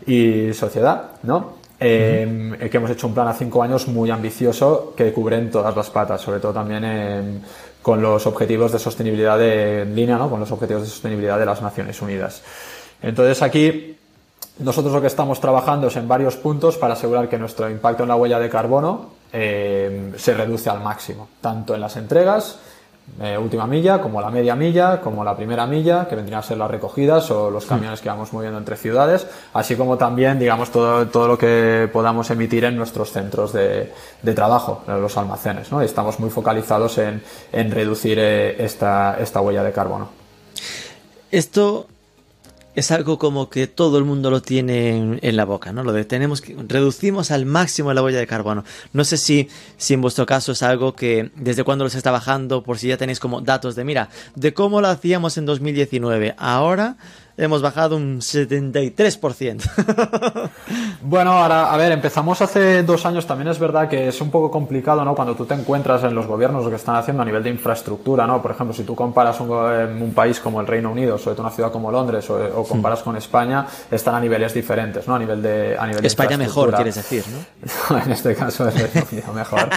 [0.05, 1.57] y sociedad, ¿no?
[1.79, 6.19] que hemos hecho un plan a cinco años muy ambicioso que cubren todas las patas,
[6.19, 7.43] sobre todo también
[7.83, 10.27] con los objetivos de sostenibilidad de, en línea, ¿no?
[10.27, 12.41] con los objetivos de sostenibilidad de las Naciones Unidas.
[12.99, 13.95] Entonces aquí
[14.57, 18.09] nosotros lo que estamos trabajando es en varios puntos para asegurar que nuestro impacto en
[18.09, 22.59] la huella de carbono eh, se reduce al máximo, tanto en las entregas,
[23.21, 26.57] eh, última milla, como la media milla, como la primera milla, que vendrían a ser
[26.57, 31.07] las recogidas o los camiones que vamos moviendo entre ciudades, así como también, digamos, todo,
[31.07, 33.91] todo lo que podamos emitir en nuestros centros de,
[34.35, 35.81] trabajo, en los almacenes, ¿no?
[35.81, 37.21] estamos muy focalizados en,
[37.71, 40.09] reducir eh, esta, esta huella de carbono.
[41.31, 41.87] Esto
[42.77, 45.83] es algo como que todo el mundo lo tiene en, la boca, ¿no?
[45.83, 48.63] Lo de tenemos que reducimos al máximo la huella de carbono.
[48.93, 52.61] No sé si, si en vuestro caso es algo que desde cuándo lo está bajando,
[52.61, 56.97] por si ya tenéis como datos de, mira, de cómo lo hacíamos en 2019, ahora
[57.37, 59.61] hemos bajado un 73%.
[61.01, 64.49] bueno, ahora, a ver, empezamos hace dos años, también es verdad que es un poco
[64.49, 65.15] complicado, ¿no?
[65.15, 68.25] Cuando tú te encuentras en los gobiernos lo que están haciendo a nivel de infraestructura,
[68.25, 68.41] ¿no?
[68.41, 71.55] Por ejemplo, si tú comparas un, un país como el Reino Unido, sobre todo una
[71.55, 75.15] ciudad como Londres, o, comparas con España, están a niveles diferentes, ¿no?
[75.15, 77.23] A nivel de, a nivel España mejor, quieres decir,
[77.89, 77.99] ¿no?
[77.99, 78.75] en este caso es
[79.33, 79.69] mejor,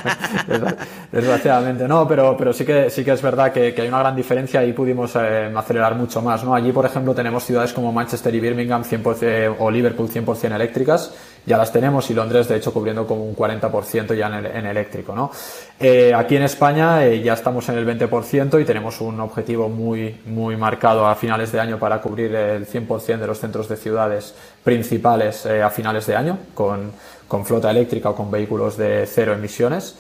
[1.13, 4.65] desgraciadamente, no, pero, pero sí que, sí que es verdad que, hay una gran diferencia
[4.65, 6.55] y pudimos eh, acelerar mucho más, ¿no?
[6.55, 11.13] Allí, por ejemplo, tenemos ciudades como Manchester y Birmingham 100% o Liverpool 100% eléctricas,
[11.45, 15.33] ya las tenemos y Londres, de hecho, cubriendo como un 40% ya en, eléctrico, ¿no?
[15.81, 20.21] Eh, aquí en España eh, ya estamos en el 20% y tenemos un objetivo muy,
[20.27, 24.33] muy marcado a finales de año para cubrir el 100% de los centros de ciudades
[24.63, 26.93] principales a finales de año con,
[27.27, 29.97] con flota eléctrica o con vehículos de cero emisiones.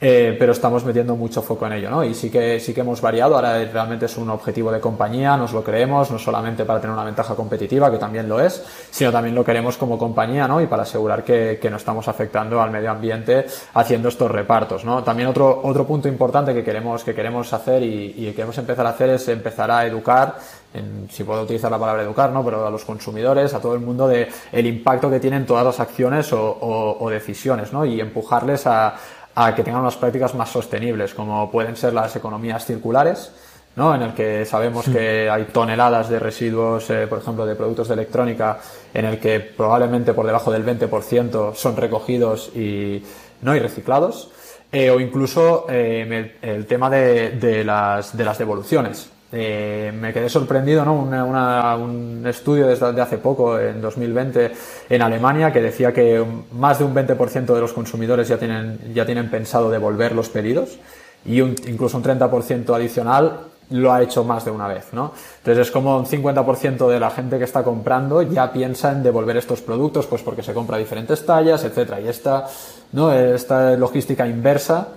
[0.00, 2.04] Eh, pero estamos metiendo mucho foco en ello, ¿no?
[2.04, 5.52] Y sí que, sí que hemos variado, ahora realmente es un objetivo de compañía, nos
[5.52, 9.34] lo creemos, no solamente para tener una ventaja competitiva, que también lo es, sino también
[9.34, 10.60] lo queremos como compañía, ¿no?
[10.60, 15.02] Y para asegurar que, que no estamos afectando al medio ambiente haciendo estos repartos, ¿no?
[15.04, 18.90] También otro, otro punto importante que queremos, que queremos hacer y, y queremos empezar a
[18.90, 20.34] hacer es empezar a educar
[20.74, 22.44] en, si puedo utilizar la palabra educar, ¿no?
[22.44, 25.78] pero a los consumidores, a todo el mundo de el impacto que tienen todas las
[25.78, 27.86] acciones o, o, o decisiones, ¿no?
[27.86, 28.96] y empujarles a,
[29.34, 33.32] a que tengan unas prácticas más sostenibles, como pueden ser las economías circulares,
[33.76, 33.94] ¿no?
[33.94, 37.94] en el que sabemos que hay toneladas de residuos, eh, por ejemplo, de productos de
[37.94, 38.58] electrónica,
[38.92, 43.02] en el que probablemente por debajo del 20% son recogidos y,
[43.42, 43.56] ¿no?
[43.56, 44.30] y reciclados.
[44.70, 49.08] Eh, o incluso eh, el, tema de, de, las, de las devoluciones.
[49.32, 50.94] Eh, me quedé sorprendido, ¿no?
[50.94, 54.52] un estudio desde hace poco, en 2020,
[54.90, 59.04] en Alemania, que decía que más de un 20% de los consumidores ya tienen, ya
[59.04, 60.78] tienen pensado devolver los pedidos
[61.24, 65.12] y incluso un 30% adicional lo ha hecho más de una vez, ¿no?
[65.38, 69.38] Entonces es como un 50% de la gente que está comprando ya piensa en devolver
[69.38, 72.00] estos productos, pues porque se compra diferentes tallas, etcétera.
[72.00, 72.46] Y esta,
[72.92, 73.10] ¿no?
[73.12, 74.88] Esta logística inversa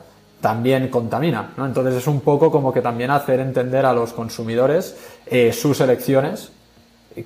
[0.42, 1.54] también contamina.
[1.58, 1.66] ¿no?
[1.66, 4.96] Entonces es un poco como que también hacer entender a los consumidores
[5.26, 6.52] eh, sus elecciones,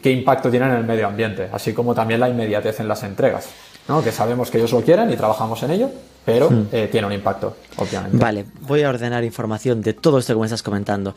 [0.01, 3.49] qué impacto tienen en el medio ambiente, así como también la inmediatez en las entregas,
[3.87, 4.01] ¿no?
[4.03, 5.89] que sabemos que ellos lo quieren y trabajamos en ello,
[6.25, 6.67] pero hmm.
[6.71, 8.17] eh, tiene un impacto, obviamente.
[8.17, 11.15] Vale, voy a ordenar información de todo esto que me estás comentando.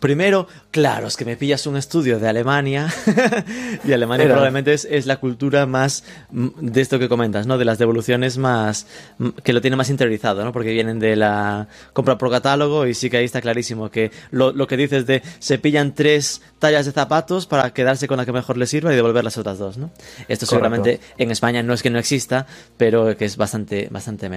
[0.00, 2.92] Primero, claro, es que me pillas un estudio de Alemania
[3.84, 7.56] y Alemania probablemente es, la cultura más de esto que comentas, ¿no?
[7.56, 8.86] De las devoluciones más
[9.44, 10.52] que lo tiene más interiorizado, ¿no?
[10.52, 14.52] Porque vienen de la compra por catálogo y sí que ahí está clarísimo que lo,
[14.52, 18.32] lo que dices de se pillan tres tallas de zapatos para quedarse con la que
[18.32, 19.90] mejor les sirva y devolver las otras dos, ¿no?
[20.26, 24.28] Esto seguramente en España no es que no exista, pero que es bastante, bastante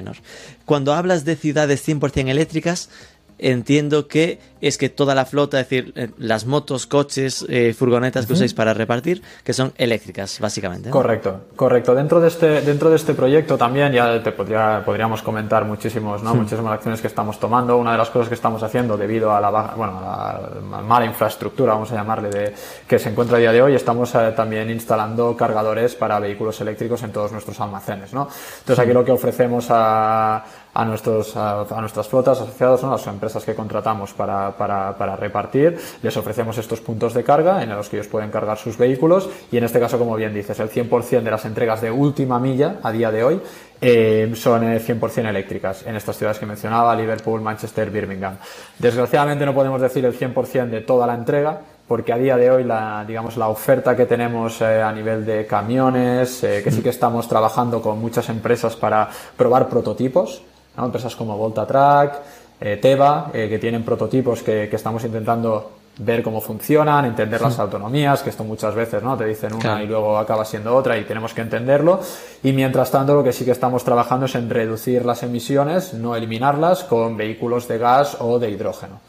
[0.66, 2.90] Cuando hablas de ciudades 100% eléctricas,
[3.40, 8.26] entiendo que es que toda la flota, es decir, eh, las motos, coches, eh, furgonetas
[8.26, 10.90] que usáis para repartir, que son eléctricas, básicamente.
[10.90, 11.96] Correcto, correcto.
[11.96, 16.36] Dentro de este, dentro de este proyecto también ya te podría, podríamos comentar muchísimos, ¿no?
[16.36, 17.78] muchísimas acciones que estamos tomando.
[17.78, 20.40] Una de las cosas que estamos haciendo debido a la, bueno, a
[20.72, 22.54] la mala infraestructura, vamos a llamarle, de,
[22.88, 27.02] que se encuentra a día de hoy, estamos eh, también instalando cargadores para vehículos eléctricos
[27.04, 28.14] en todos nuestros almacenes.
[28.14, 28.28] ¿no?
[28.60, 30.44] Entonces aquí lo que ofrecemos a,
[30.80, 32.90] a, nuestros, a, nuestras flotas asociadas, ¿no?
[32.90, 37.62] a las empresas que contratamos para, para, para, repartir, les ofrecemos estos puntos de carga
[37.62, 40.58] en los que ellos pueden cargar sus vehículos y en este caso, como bien dices,
[40.60, 43.42] el 100% de las entregas de última milla a día de hoy
[43.82, 48.38] eh, son 100% eh, eléctricas en estas ciudades que mencionaba, Liverpool, Manchester, Birmingham.
[48.78, 52.64] Desgraciadamente no podemos decir el 100% de toda la entrega, porque a día de hoy
[52.64, 57.28] la, digamos, la oferta que tenemos eh, a nivel de camiones, que sí que estamos
[57.28, 60.44] trabajando con muchas empresas para probar prototipos,
[60.86, 62.22] empresas como Voltatrack,
[62.62, 68.22] eh, Teva, eh, que tienen prototipos que, estamos intentando ver cómo funcionan, entender las autonomías,
[68.22, 71.34] que esto muchas veces no te dicen una y luego acaba siendo otra y tenemos
[71.34, 72.00] que entenderlo.
[72.42, 76.16] Y mientras tanto, lo que sí que estamos trabajando es en reducir las emisiones, no
[76.16, 79.00] eliminarlas, con vehículos de gas o de hidrógeno.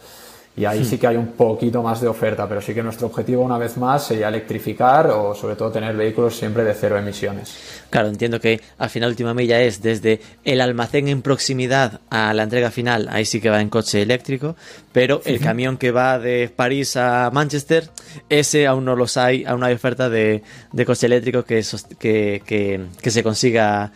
[0.60, 3.42] Y ahí sí que hay un poquito más de oferta, pero sí que nuestro objetivo
[3.42, 7.56] una vez más sería electrificar o sobre todo tener vehículos siempre de cero emisiones.
[7.88, 12.42] Claro, entiendo que al final última milla es desde el almacén en proximidad a la
[12.42, 14.54] entrega final, ahí sí que va en coche eléctrico,
[14.92, 17.88] pero el camión que va de París a Manchester,
[18.28, 20.42] ese aún no los hay, aún no hay oferta de,
[20.84, 21.64] coche eléctrico que,
[21.98, 23.92] que, que se consiga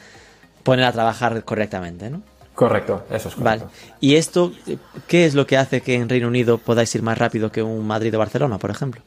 [0.62, 2.22] poner a trabajar correctamente, ¿no?
[2.54, 3.66] Correcto, eso es correcto.
[3.66, 3.76] Vale.
[4.00, 4.52] ¿Y esto
[5.08, 7.86] qué es lo que hace que en Reino Unido podáis ir más rápido que un
[7.86, 9.00] Madrid o Barcelona, por ejemplo?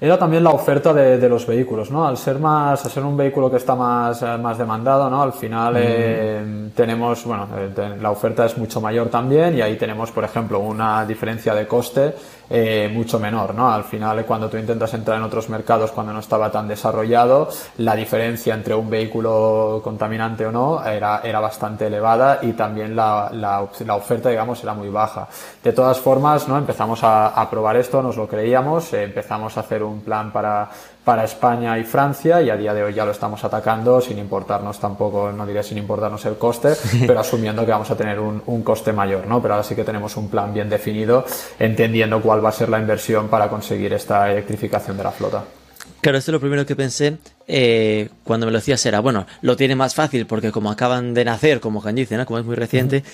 [0.00, 2.06] era también la oferta de, los vehículos, ¿no?
[2.06, 5.22] Al ser más, al ser un vehículo que está más, eh, más demandado, ¿no?
[5.22, 10.10] Al final eh, tenemos, bueno, eh, la oferta es mucho mayor también y ahí tenemos,
[10.10, 12.14] por ejemplo, una diferencia de coste
[12.92, 13.72] mucho menor, ¿no?
[13.72, 17.96] Al final, cuando tú intentas entrar en otros mercados cuando no estaba tan desarrollado, la
[17.96, 23.66] diferencia entre un vehículo contaminante o no era, era bastante elevada y también la, la,
[23.84, 25.28] la oferta, digamos, era muy baja.
[25.62, 26.58] De todas formas, ¿no?
[26.58, 30.68] Empezamos a, a probar esto, nos lo creíamos, empezamos a hacer un plan para,
[31.04, 34.80] para España y Francia y a día de hoy ya lo estamos atacando sin importarnos
[34.80, 36.74] tampoco, no diré sin importarnos el coste,
[37.06, 39.42] pero asumiendo que vamos a tener un, un, coste mayor, ¿no?
[39.42, 41.24] Pero ahora sí que tenemos un plan bien definido,
[41.58, 45.44] entendiendo cuál va a ser la inversión para conseguir esta electrificación de la flota.
[46.00, 49.56] Claro, esto es lo primero que pensé eh, cuando me lo decías era, bueno, lo
[49.56, 52.26] tiene más fácil porque como acaban de nacer, como Jan dice, ¿no?
[52.26, 53.04] como es muy reciente,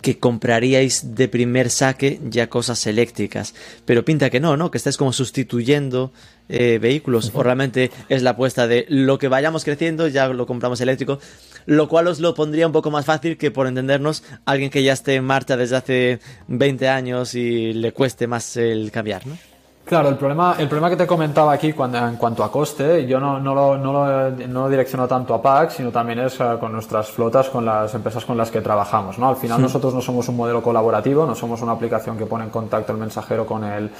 [0.00, 3.54] que compraríais de primer saque ya cosas eléctricas.
[3.84, 4.70] Pero pinta que no, ¿no?
[4.70, 6.12] Que estáis como sustituyendo
[6.52, 7.32] eh, vehículos.
[7.34, 11.18] O realmente es la apuesta de lo que vayamos creciendo, ya lo compramos eléctrico.
[11.64, 14.92] Lo cual os lo pondría un poco más fácil que por entendernos alguien que ya
[14.92, 19.51] esté en marcha desde hace 20 años y le cueste más el cambiar, ¿no?
[19.84, 23.18] Claro, el problema, el problema que te comentaba aquí cuando, en cuanto a coste, yo
[23.18, 26.72] no, no, lo, no, lo, no direcciono tanto a PAC, sino también es eh, con
[26.72, 29.18] nuestras flotas, con las empresas con las que trabajamos.
[29.18, 29.28] ¿no?
[29.28, 32.50] Al final nosotros no somos un modelo colaborativo, no somos una aplicación que pone en
[32.50, 33.90] contacto el mensajero con el,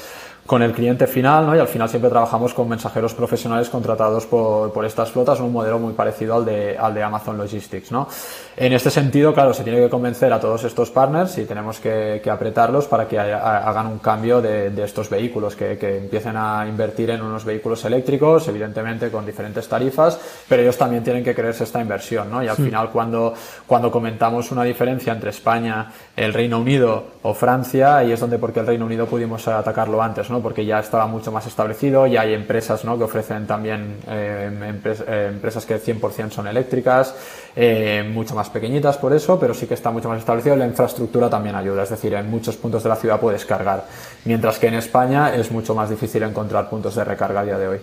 [0.47, 1.55] con el cliente final, ¿no?
[1.55, 5.79] Y al final siempre trabajamos con mensajeros profesionales contratados por, por estas flotas, un modelo
[5.79, 8.09] muy parecido al de, al de Amazon Logistics, ¿no?
[8.57, 12.21] En este sentido, claro, se tiene que convencer a todos estos partners y tenemos que,
[12.23, 16.66] que apretarlos para que hagan un cambio de, de estos vehículos, que, que, empiecen a
[16.68, 21.64] invertir en unos vehículos eléctricos, evidentemente con diferentes tarifas, pero ellos también tienen que creerse
[21.64, 22.42] esta inversión, ¿no?
[22.42, 23.35] Y al final, cuando,
[23.66, 28.61] cuando comentamos una diferencia entre España, el Reino Unido o Francia, ahí es donde, porque
[28.61, 32.85] el Reino Unido pudimos atacarlo antes, porque ya estaba mucho más establecido, ya hay empresas
[32.85, 32.96] ¿no?
[32.96, 37.14] que ofrecen también eh, eh, empresas que 100% son eléctricas,
[37.54, 40.56] eh, mucho más pequeñitas por eso, pero sí que está mucho más establecido.
[40.56, 43.86] La infraestructura también ayuda, es decir, en muchos puntos de la ciudad puedes cargar,
[44.24, 47.68] mientras que en España es mucho más difícil encontrar puntos de recarga a día de
[47.68, 47.80] hoy.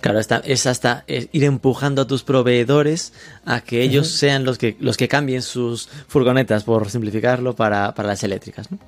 [0.00, 3.12] Claro, es hasta ir empujando a tus proveedores
[3.44, 8.08] a que ellos sean los que, los que cambien sus furgonetas, por simplificarlo, para, para
[8.08, 8.72] las eléctricas.
[8.72, 8.78] ¿no?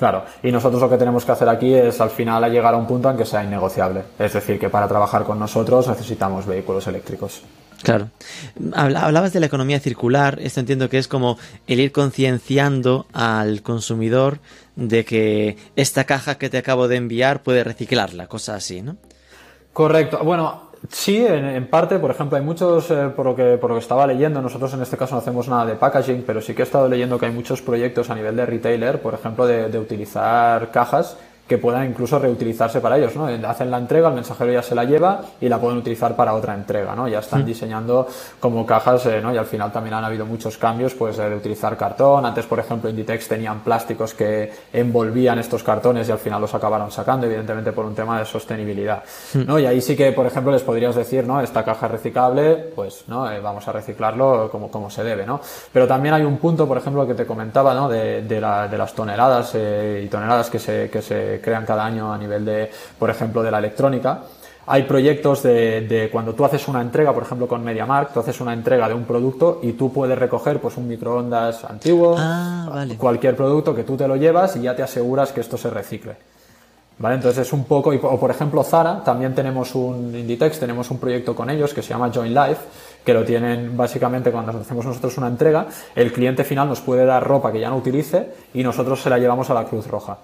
[0.00, 2.86] Claro, y nosotros lo que tenemos que hacer aquí es al final llegar a un
[2.86, 4.02] punto en que sea innegociable.
[4.18, 7.42] Es decir, que para trabajar con nosotros necesitamos vehículos eléctricos.
[7.82, 8.10] Claro.
[8.74, 10.38] Hablabas de la economía circular.
[10.40, 14.38] Esto entiendo que es como el ir concienciando al consumidor
[14.76, 18.96] de que esta caja que te acabo de enviar puede reciclarla, cosa así, ¿no?
[19.72, 20.20] Correcto.
[20.22, 23.82] Bueno, Sí, en, parte, por ejemplo, hay muchos, eh, por, lo que, por lo que
[23.82, 26.64] estaba leyendo, nosotros en este caso no hacemos nada de packaging, pero sí que he
[26.64, 30.70] estado leyendo que hay muchos proyectos a nivel de retailer, por ejemplo, de, de utilizar
[30.70, 31.18] cajas
[31.50, 33.26] que puedan incluso reutilizarse para ellos, ¿no?
[33.48, 36.54] Hacen la entrega, el mensajero ya se la lleva y la pueden utilizar para otra
[36.54, 37.08] entrega, ¿no?
[37.08, 37.44] Ya están mm.
[37.44, 38.06] diseñando
[38.38, 39.34] como cajas, eh, ¿no?
[39.34, 42.24] Y al final también han habido muchos cambios, pues de utilizar cartón.
[42.24, 46.92] Antes, por ejemplo, Inditex tenían plásticos que envolvían estos cartones y al final los acabaron
[46.92, 49.02] sacando, evidentemente por un tema de sostenibilidad,
[49.34, 49.44] mm.
[49.44, 49.58] ¿no?
[49.58, 51.40] Y ahí sí que, por ejemplo, les podrías decir, ¿no?
[51.40, 53.28] Esta caja es reciclable, pues, ¿no?
[53.28, 55.40] Eh, vamos a reciclarlo como, como se debe, ¿no?
[55.72, 57.88] Pero también hay un punto, por ejemplo, que te comentaba, ¿no?
[57.88, 61.84] De, de, la, de las toneladas eh, y toneladas que se, que se crean cada
[61.84, 64.22] año a nivel de, por ejemplo, de la electrónica.
[64.66, 68.52] Hay proyectos de, cuando tú haces una entrega, por ejemplo, con MediaMarkt, tú haces una
[68.52, 73.74] entrega de un producto y tú puedes recoger pues un microondas antiguo, ah, cualquier producto
[73.74, 76.16] que tú te lo llevas y ya te aseguras que esto se recicle.
[77.00, 77.14] ¿Vale?
[77.14, 81.34] Entonces es un poco, o por ejemplo Zara, también tenemos un Inditex, tenemos un proyecto
[81.34, 82.60] con ellos que se llama Join Life,
[83.02, 87.26] que lo tienen básicamente cuando hacemos nosotros una entrega, el cliente final nos puede dar
[87.26, 90.18] ropa que ya no utilice y nosotros se la llevamos a la Cruz Roja.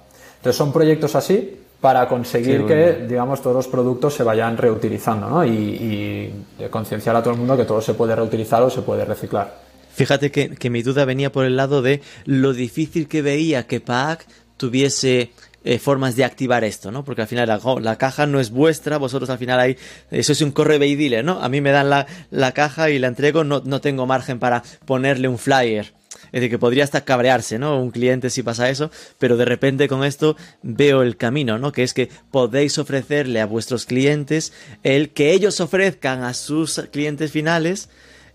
[0.47, 5.45] Entonces son proyectos así para conseguir que, digamos, todos los productos se vayan reutilizando, ¿no?
[5.45, 6.33] Y,
[6.71, 9.59] concienciar a todo el mundo que todo se puede reutilizar o se puede reciclar.
[9.93, 14.25] Fíjate que, mi duda venía por el lado de lo difícil que veía que PAC
[14.57, 15.33] tuviese
[15.67, 17.05] eh, formas de activar esto, ¿no?
[17.05, 19.77] Porque al final la, caja no es vuestra, vosotros al final hay,
[20.11, 21.43] eso es un correo y ¿no?
[21.43, 24.63] A mí me dan la, la caja y la entrego, no, no tengo margen para
[24.85, 25.93] ponerle un flyer
[26.27, 27.81] es decir, que podría hasta cabrearse, ¿no?
[27.81, 31.73] Un cliente si pasa eso, pero de repente con esto veo el camino, ¿no?
[31.73, 34.53] Que es que podéis ofrecerle a vuestros clientes
[34.83, 37.89] el que ellos ofrezcan a sus clientes finales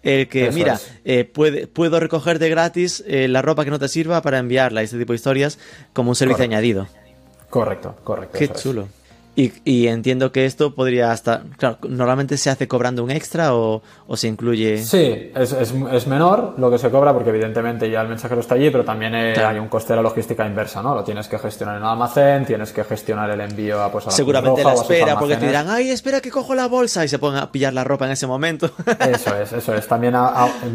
[0.04, 4.22] el que, mira, eh, puede, puedo recogerte gratis eh, la ropa que no te sirva
[4.24, 5.60] para enviarla, este tipo de historias,
[5.94, 6.88] como un servicio añadido.
[7.52, 8.40] Correcto, correcto.
[8.40, 8.88] Qué chulo.
[9.34, 11.44] Y, entiendo que esto podría estar.
[11.58, 13.82] Claro, normalmente se hace cobrando un extra o,
[14.14, 14.84] se incluye.
[14.84, 18.70] Sí, es, es, menor lo que se cobra porque, evidentemente, ya el mensajero está allí,
[18.70, 20.94] pero también eh, hay un coste de la logística inversa, ¿no?
[20.94, 24.10] Lo tienes que gestionar en el almacén, tienes que gestionar el envío a, pues, a
[24.10, 27.18] la Seguramente la espera, porque te dirán, ay, espera que cojo la bolsa y se
[27.18, 28.70] pongan a pillar la ropa en ese momento.
[29.00, 29.88] Eso es, eso es.
[29.88, 30.14] También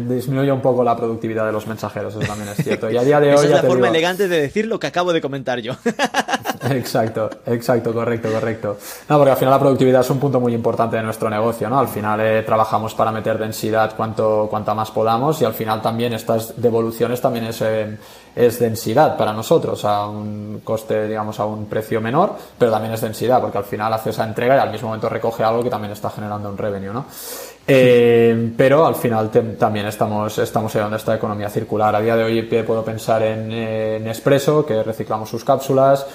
[0.09, 2.89] disminuye un poco la productividad de los mensajeros, eso también es cierto.
[2.89, 3.35] Y a día de hoy.
[3.35, 5.75] Esa es la forma elegante de decir lo que acabo de comentar yo.
[6.71, 8.77] exacto, exacto, correcto, correcto.
[9.09, 11.79] No, porque al final la productividad es un punto muy importante de nuestro negocio, ¿no?
[11.79, 16.13] Al final eh, trabajamos para meter densidad cuanto, cuanta más podamos y al final también
[16.13, 17.97] estas devoluciones también es, eh,
[18.35, 23.01] es densidad para nosotros a un coste, digamos, a un precio menor, pero también es
[23.01, 25.93] densidad porque al final hace esa entrega y al mismo momento recoge algo que también
[25.93, 27.05] está generando un revenue, ¿no?
[27.69, 31.93] Eh, pero al final también estamos, estamos a esta economía circular.
[31.93, 36.05] A día de hoy puedo pensar en, en Espresso, que reciclamos sus cápsulas,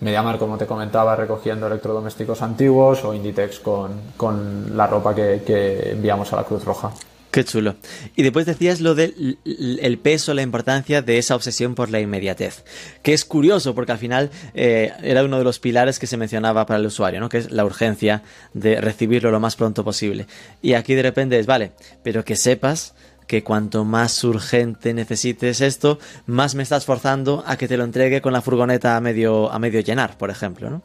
[0.00, 5.92] Mediamar, como te comentaba, recogiendo electrodomésticos antiguos o Inditex con, con la ropa que, que,
[5.92, 6.90] enviamos a la Cruz Roja.
[7.30, 7.76] Qué chulo.
[8.14, 12.62] Y después decías lo del el peso, la importancia de esa obsesión por la inmediatez,
[13.02, 16.66] que es curioso porque al final eh, era uno de los pilares que se mencionaba
[16.66, 17.30] para el usuario, ¿no?
[17.30, 20.26] que es la urgencia de recibirlo lo más pronto posible.
[20.60, 22.94] Y aquí de repente es, vale, pero que sepas
[23.26, 28.20] que cuanto más urgente necesites esto, más me estás forzando a que te lo entregue
[28.20, 30.82] con la furgoneta a medio, a medio llenar, por ejemplo, ¿no?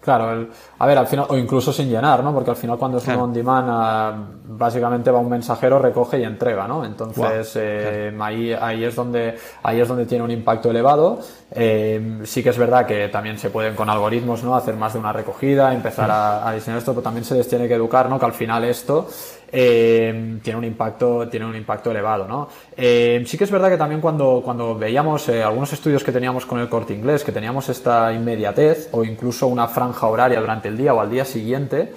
[0.00, 2.34] Claro, a ver, al final, o incluso sin llenar, ¿no?
[2.34, 4.14] Porque al final cuando es un on demand, ah,
[4.48, 6.84] básicamente va un mensajero, recoge y entrega, ¿no?
[6.84, 11.20] Entonces, eh, ahí, ahí, es donde, ahí es donde tiene un impacto elevado.
[11.50, 14.54] Eh, sí que es verdad que también se pueden con algoritmos, ¿no?
[14.54, 17.66] Hacer más de una recogida, empezar a, a, diseñar esto, pero también se les tiene
[17.68, 18.18] que educar, ¿no?
[18.18, 19.08] Que al final esto
[19.52, 22.48] eh, tiene un impacto, tiene un impacto elevado, ¿no?
[22.76, 26.46] Eh, sí que es verdad que también cuando, cuando veíamos eh, algunos estudios que teníamos
[26.46, 30.76] con el corte inglés, que teníamos esta inmediatez o incluso una franja horaria durante el
[30.76, 31.92] día o al día siguiente,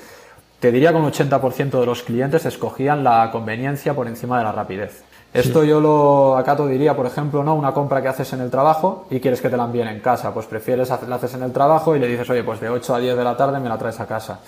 [0.60, 4.52] te diría que un 80% de los clientes escogían la conveniencia por encima de la
[4.52, 5.04] rapidez.
[5.32, 7.54] Esto yo lo acato diría, por ejemplo, ¿no?
[7.54, 10.34] Una compra que haces en el trabajo y quieres que te la envíen en casa.
[10.34, 13.00] Pues prefieres la haces en el trabajo y le dices, oye, pues de 8 a
[13.00, 14.40] 10 de la tarde me la traes a casa.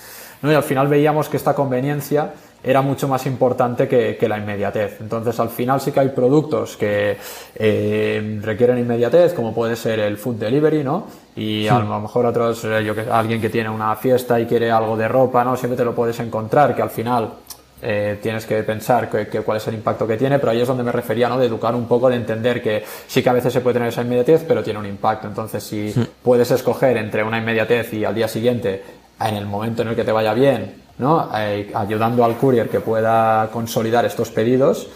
[0.41, 0.51] ¿No?
[0.51, 5.01] Y al final veíamos que esta conveniencia era mucho más importante que, la inmediatez.
[5.01, 7.17] Entonces, al final sí que hay productos que
[7.55, 11.07] eh, requieren inmediatez, como puede ser el food delivery, ¿no?
[11.35, 14.69] Y a lo mejor otros, eh, yo que alguien que tiene una fiesta y quiere
[14.71, 15.57] algo de ropa, ¿no?
[15.57, 17.31] Siempre te lo puedes encontrar, que al final
[17.81, 20.83] eh, tienes que pensar que, cuál es el impacto que tiene, pero ahí es donde
[20.83, 21.39] me refería, ¿no?
[21.39, 24.03] De educar un poco, de entender que sí que a veces se puede tener esa
[24.03, 25.27] inmediatez, pero tiene un impacto.
[25.27, 28.83] Entonces, si puedes escoger entre una inmediatez y al día siguiente,
[29.19, 31.29] en el momento en el que te vaya bien, ¿no?
[31.35, 34.87] Eh, ayudando al courier que pueda consolidar estos pedidos,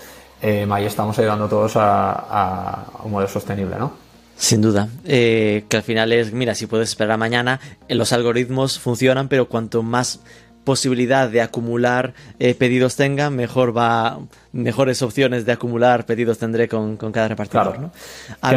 [0.41, 3.93] eh, ahí estamos ayudando todos a, un modelo sostenible, ¿no?
[4.37, 9.29] Sin duda, eh, que al final es, mira, si puedes esperar mañana, los algoritmos funcionan,
[9.29, 10.19] pero cuanto más
[10.65, 14.19] posibilidad de acumular pedidos tenga, mejor va,
[14.51, 17.79] mejores opciones de acumular pedidos tendré con, cada repartidor.
[17.79, 17.91] ¿no?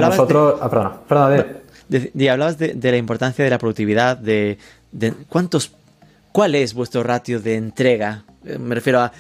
[0.01, 1.47] nosotros, ah, perdona, perdona,
[1.89, 4.59] de, hablabas de, la importancia de la productividad, de
[5.29, 5.71] cuántos
[6.33, 8.25] ¿Cuál es vuestro ratio de entrega?
[8.45, 9.13] Eh, me refiero a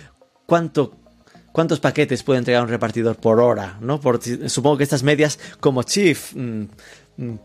[0.46, 0.96] cuánto,
[1.52, 4.00] cuántos paquetes puede entregar un repartidor por hora, ¿no?
[4.46, 6.64] Supongo que estas medias como Chief, Mm,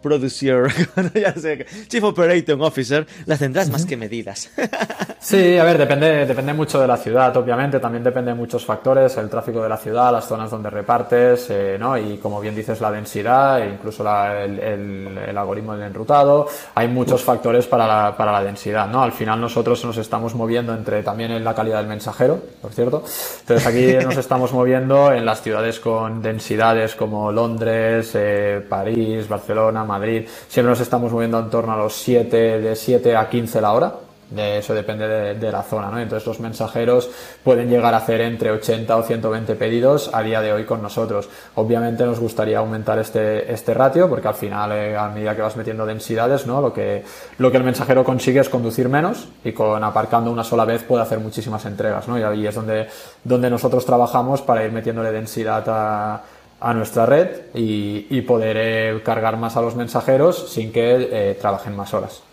[0.01, 0.67] producer,
[1.15, 4.51] ya sé, Chief Operating Officer, las tendrás más que medidas.
[5.19, 9.17] sí, a ver, depende, depende mucho de la ciudad, obviamente, también depende de muchos factores,
[9.17, 11.97] el tráfico de la ciudad, las zonas donde repartes, eh, ¿no?
[11.97, 17.23] Y como bien dices, la densidad, e incluso el, el, algoritmo del enrutado, hay muchos
[17.23, 19.01] factores para la, para la densidad, ¿no?
[19.01, 23.03] Al final nosotros nos estamos moviendo entre también en la calidad del mensajero, por cierto.
[23.39, 29.62] Entonces aquí nos estamos moviendo en las ciudades con densidades como Londres, eh, París, Barcelona,
[29.71, 33.73] Madrid, siempre nos estamos moviendo en torno a los 7, de 7 a 15 la
[33.73, 33.93] hora.
[34.29, 35.99] De eso depende de, la zona, ¿no?
[35.99, 37.07] Entonces los mensajeros
[37.43, 41.29] pueden llegar a hacer entre 80 o 120 pedidos a día de hoy con nosotros.
[41.53, 45.55] Obviamente nos gustaría aumentar este, este ratio porque al final, eh, a medida que vas
[45.55, 46.61] metiendo densidades, ¿no?
[46.61, 47.03] Lo que,
[47.37, 51.03] lo que el mensajero consigue es conducir menos y con aparcando una sola vez puede
[51.03, 52.17] hacer muchísimas entregas, ¿no?
[52.17, 52.87] Y ahí es donde,
[53.23, 56.23] donde nosotros trabajamos para ir metiéndole densidad a
[56.63, 61.75] a nuestra red y, poder eh, cargar más a los mensajeros sin que eh, trabajen
[61.75, 62.23] más horas.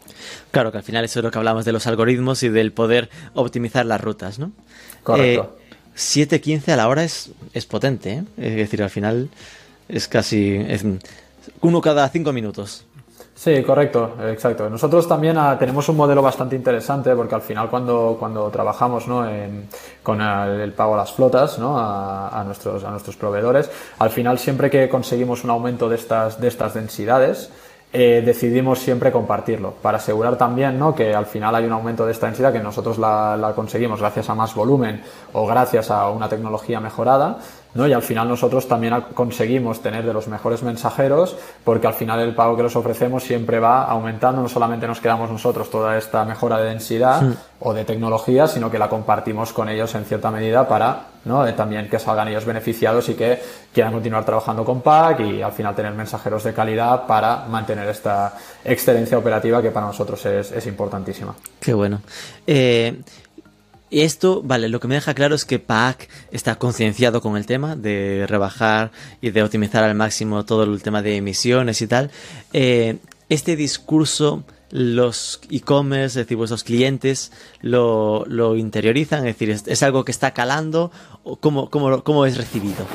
[0.52, 3.10] Claro, que al final eso es lo que hablamos de los algoritmos y del poder
[3.34, 4.52] optimizar las rutas, ¿no?
[5.02, 5.58] Correcto.
[5.96, 9.30] 7.15 eh, a la hora es, es potente, Es decir, al final
[9.88, 10.84] es casi es
[11.60, 12.84] uno cada cinco minutos.
[13.42, 14.68] Sí, correcto, exacto.
[14.68, 19.26] Nosotros también ah, tenemos un modelo bastante interesante porque al final cuando, cuando trabajamos ¿no?
[20.02, 21.74] con el, pago a las flotas ¿no?
[21.78, 26.48] a, nuestros, a nuestros proveedores, al final siempre que conseguimos un aumento de estas, de
[26.48, 27.50] estas densidades,
[27.92, 30.94] eh, decidimos siempre compartirlo para asegurar también ¿no?
[30.94, 34.30] que al final hay un aumento de esta densidad que nosotros la, la conseguimos gracias
[34.30, 37.38] a más volumen o gracias a una tecnología mejorada
[37.74, 37.86] ¿no?
[37.86, 42.34] Y al final nosotros también conseguimos tener de los mejores mensajeros porque al final el
[42.34, 46.58] pago que les ofrecemos siempre va aumentando, no solamente nos quedamos nosotros toda esta mejora
[46.58, 47.22] de densidad
[47.60, 51.44] o de tecnología, sino que la compartimos con ellos en cierta medida para ¿no?
[51.54, 53.38] también que salgan ellos beneficiados y que
[53.72, 58.34] quieran continuar trabajando con PAC y al final tener mensajeros de calidad para mantener esta
[58.64, 61.34] excelencia operativa que para nosotros es, es importantísima.
[61.60, 62.00] Qué bueno.
[62.46, 63.00] Eh,
[63.90, 67.74] esto, vale, lo que me deja claro es que PAC está concienciado con el tema
[67.74, 72.10] de rebajar y de optimizar al máximo todo el tema de emisiones y tal.
[72.52, 72.98] Eh,
[73.28, 80.04] este discurso, los e-commerce, es decir, vuestros clientes, lo, lo interiorizan, es decir, es, algo
[80.04, 80.90] que está calando,
[81.40, 82.86] cómo, cómo, cómo es recibido.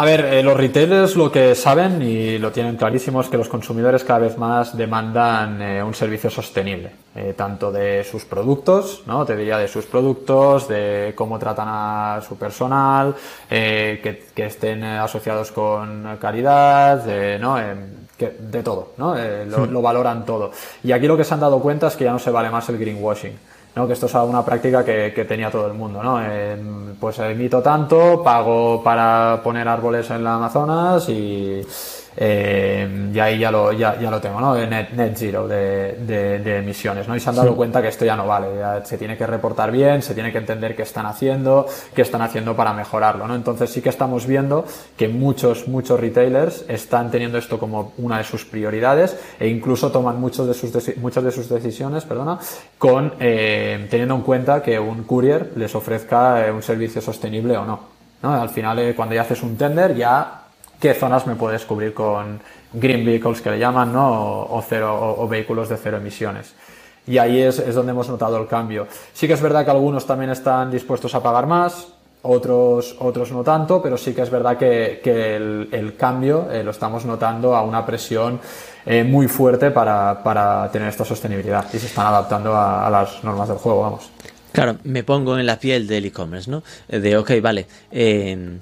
[0.00, 3.48] A ver, eh, los retailers lo que saben y lo tienen clarísimo es que los
[3.48, 9.26] consumidores cada vez más demandan eh, un servicio sostenible, eh, tanto de sus productos, ¿no?
[9.26, 13.14] Te diría de sus productos, de cómo tratan a su personal,
[13.48, 17.04] que, que, estén asociados con caridad,
[17.38, 17.58] ¿no?
[18.20, 19.14] Que, de todo, ¿no?
[19.46, 20.50] Lo, lo valoran todo.
[20.84, 22.68] Y aquí lo que se han dado cuenta es que ya no se vale más
[22.68, 23.32] el greenwashing.
[23.74, 23.86] ¿no?
[23.86, 26.02] que esto es una práctica que, que tenía todo el mundo.
[26.02, 26.20] ¿no?
[26.22, 26.56] Eh,
[26.98, 31.62] pues emito tanto, pago para poner árboles en la Amazonas y
[32.22, 34.54] eh, y ahí ya lo, ya, ya lo tengo, ¿no?
[34.54, 37.16] Net, net zero de, de, emisiones, ¿no?
[37.16, 38.48] Y se han dado cuenta que esto ya no vale,
[38.84, 42.54] se tiene que reportar bien, se tiene que entender qué están haciendo, qué están haciendo
[42.54, 43.34] para mejorarlo, ¿no?
[43.34, 44.66] Entonces sí que estamos viendo
[44.98, 50.20] que muchos, muchos retailers están teniendo esto como una de sus prioridades e incluso toman
[50.20, 52.38] muchos de sus, muchas de sus decisiones, perdona,
[52.76, 57.64] con, eh, teniendo en cuenta que un courier les ofrezca eh, un servicio sostenible o
[57.64, 57.80] no.
[58.22, 58.34] ¿no?
[58.34, 60.39] Al final, eh, cuando ya haces un tender, ya
[60.80, 62.40] qué zonas me puedes cubrir con
[62.72, 64.40] green vehicles que le llaman, ¿no?
[64.50, 66.54] O, cero, o, vehículos de cero emisiones.
[67.06, 68.86] Y ahí es, es, donde hemos notado el cambio.
[69.12, 71.88] Sí que es verdad que algunos también están dispuestos a pagar más,
[72.22, 76.70] otros, otros no tanto, pero sí que es verdad que, que el, cambio eh, lo
[76.70, 78.40] estamos notando a una presión
[78.84, 83.48] eh, muy fuerte para, para, tener esta sostenibilidad y se están adaptando a, las normas
[83.48, 84.10] del juego, vamos.
[84.52, 86.62] Claro, me pongo en la piel del e-commerce, ¿no?
[86.88, 88.58] De, ok, vale, eh,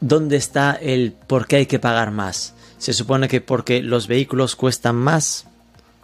[0.00, 2.54] ¿dónde está el por qué hay que pagar más?
[2.78, 5.46] ¿Se supone que porque los vehículos cuestan más?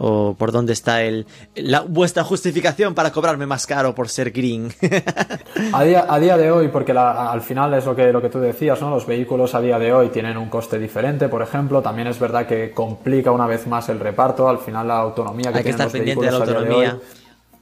[0.04, 4.72] ¿O por dónde está el, la, vuestra justificación para cobrarme más caro por ser green?
[5.72, 8.28] a, día, a día de hoy, porque la, al final es lo que, lo que
[8.28, 8.90] tú decías, ¿no?
[8.90, 11.82] Los vehículos a día de hoy tienen un coste diferente, por ejemplo.
[11.82, 14.48] También es verdad que complica una vez más el reparto.
[14.48, 16.98] Al final la autonomía que Hay que tienen estar los pendiente de la autonomía.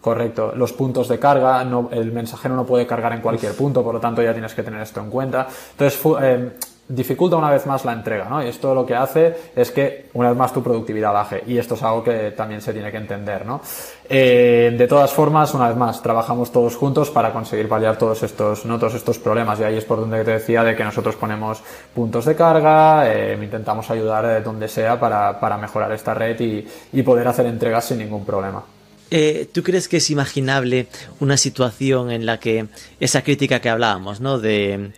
[0.00, 0.52] Correcto.
[0.56, 4.00] Los puntos de carga, no, el mensajero no puede cargar en cualquier punto, por lo
[4.00, 5.46] tanto ya tienes que tener esto en cuenta.
[5.72, 6.50] Entonces, eh,
[6.90, 8.42] dificulta una vez más la entrega, ¿no?
[8.42, 11.44] Y esto lo que hace es que una vez más tu productividad baje.
[11.46, 13.60] Y esto es algo que también se tiene que entender, ¿no?
[14.08, 18.64] Eh, de todas formas, una vez más, trabajamos todos juntos para conseguir paliar todos estos,
[18.64, 18.78] ¿no?
[18.78, 19.60] todos estos problemas.
[19.60, 21.62] Y ahí es por donde te decía de que nosotros ponemos
[21.94, 26.66] puntos de carga, eh, intentamos ayudar de donde sea para, para mejorar esta red y,
[26.92, 28.64] y poder hacer entregas sin ningún problema.
[29.10, 30.86] Eh, ¿Tú crees que es imaginable
[31.18, 32.66] una situación en la que
[33.00, 34.38] esa crítica que hablábamos, ¿no?
[34.38, 34.92] De,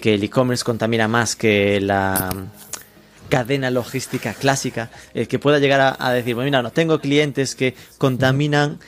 [0.00, 2.30] que el e-commerce contamina más que la
[3.28, 7.56] cadena logística clásica, eh, que pueda llegar a, a decir, bueno, mira, no tengo clientes
[7.56, 8.78] que contaminan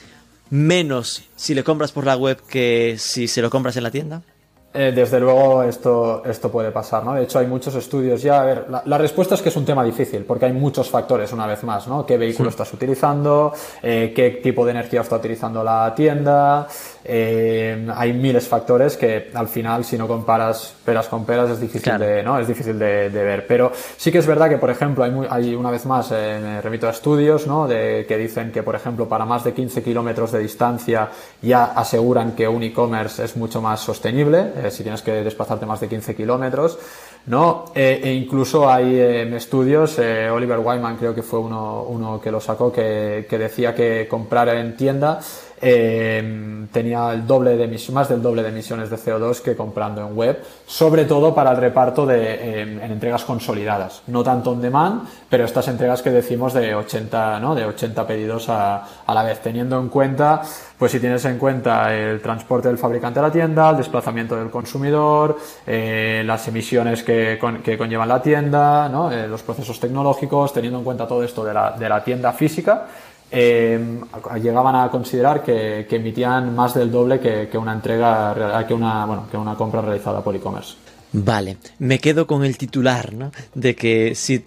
[0.49, 4.23] menos si le compras por la web que si se lo compras en la tienda?
[4.71, 7.15] Eh, desde luego esto, esto puede pasar, ¿no?
[7.15, 8.41] De hecho hay muchos estudios ya.
[8.41, 11.33] A ver, la, la, respuesta es que es un tema difícil porque hay muchos factores,
[11.33, 12.05] una vez más, ¿no?
[12.05, 12.53] ¿Qué vehículo sí.
[12.53, 13.51] estás utilizando?
[13.81, 16.67] Eh, ¿Qué tipo de energía está utilizando la tienda?
[17.03, 21.59] Eh, hay miles de factores que al final, si no comparas peras con peras, es
[21.59, 22.05] difícil, claro.
[22.05, 22.37] de, ¿no?
[22.37, 23.47] es difícil de, de, ver.
[23.47, 26.39] Pero sí que es verdad que, por ejemplo, hay, muy, hay una vez más, eh,
[26.39, 27.67] me remito a estudios ¿no?
[27.67, 31.09] de, que dicen que, por ejemplo, para más de 15 kilómetros de distancia
[31.41, 35.79] ya aseguran que un e-commerce es mucho más sostenible, eh, si tienes que desplazarte más
[35.79, 36.77] de 15 kilómetros.
[37.25, 37.65] ¿no?
[37.75, 42.31] Eh, e incluso hay eh, estudios, eh, Oliver Wyman creo que fue uno, uno que
[42.31, 45.19] lo sacó, que, que decía que comprar en tienda
[45.61, 50.15] eh, tenía el doble de más del doble de emisiones de CO2 que comprando en
[50.15, 55.07] web, sobre todo para el reparto de, eh, en entregas consolidadas, no tanto on demand,
[55.29, 57.55] pero estas entregas que decimos de 80, ¿no?
[57.55, 60.41] de 80 pedidos a, a la vez, teniendo en cuenta,
[60.77, 64.49] pues si tienes en cuenta el transporte del fabricante a la tienda, el desplazamiento del
[64.49, 65.37] consumidor,
[65.67, 69.11] eh, las emisiones que, con, que, conllevan la tienda, ¿no?
[69.11, 72.87] eh, los procesos tecnológicos, teniendo en cuenta todo esto de la, de la tienda física,
[73.31, 73.99] eh,
[74.41, 79.37] llegaban a considerar que, emitían más del doble que, una entrega, que una, bueno, que
[79.37, 80.75] una compra realizada por e-commerce.
[81.11, 83.31] Vale, me quedo con el titular, ¿no?
[83.55, 84.43] De que si,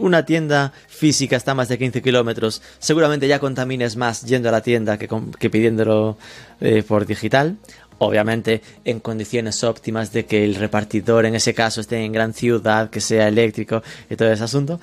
[0.00, 4.52] una tienda física está a más de 15 kilómetros, seguramente ya contamines más yendo a
[4.52, 5.08] la tienda que,
[5.40, 6.16] que pidiéndolo
[6.60, 7.56] eh, por digital.
[7.98, 12.90] Obviamente en condiciones óptimas de que el repartidor en ese caso esté en gran ciudad,
[12.90, 14.80] que sea eléctrico y todo ese asunto.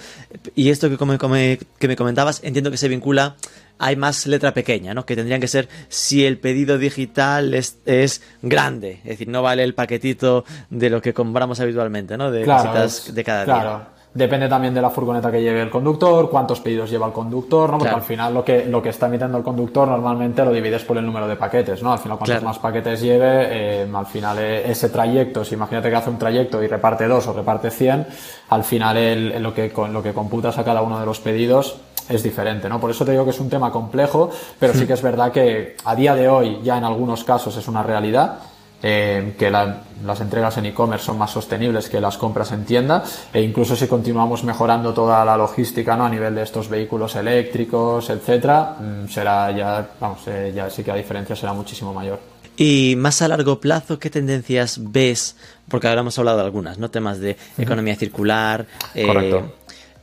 [0.55, 3.35] Y esto que, como, que me comentabas, entiendo que se vincula
[3.81, 5.07] hay más letra pequeña, ¿no?
[5.07, 9.63] Que tendrían que ser si el pedido digital es, es grande, es decir, no vale
[9.63, 12.29] el paquetito de lo que compramos habitualmente, ¿no?
[12.29, 13.87] De cositas de cada día.
[14.13, 17.77] Depende también de la furgoneta que lleve el conductor, cuántos pedidos lleva el conductor, ¿no?
[17.77, 20.97] Porque al final lo que, lo que está emitiendo el conductor normalmente lo divides por
[20.97, 21.93] el número de paquetes, ¿no?
[21.93, 25.95] Al final cuantos más paquetes lleve, eh, al final eh, ese trayecto, si imagínate que
[25.95, 28.05] hace un trayecto y reparte dos o reparte 100,
[28.49, 31.77] al final el, lo, que, lo que computas a cada uno de los pedidos
[32.09, 32.81] es diferente, ¿no?
[32.81, 35.77] Por eso te digo que es un tema complejo, pero sí que es verdad que
[35.85, 38.39] a día de hoy ya en algunos casos es una realidad.
[38.83, 43.39] Eh, que las entregas en e-commerce son más sostenibles que las compras en tienda e
[43.39, 46.05] incluso si continuamos mejorando toda la logística ¿no?
[46.05, 50.89] a nivel de estos vehículos eléctricos, etcétera, mm, será ya, vamos, eh, ya sí que
[50.89, 52.19] la diferencia será muchísimo mayor.
[52.57, 55.35] Y más a largo plazo, ¿qué tendencias ves?
[55.67, 56.89] Porque ahora hemos hablado de algunas, ¿no?
[56.89, 59.43] Temas de economía circular, eh,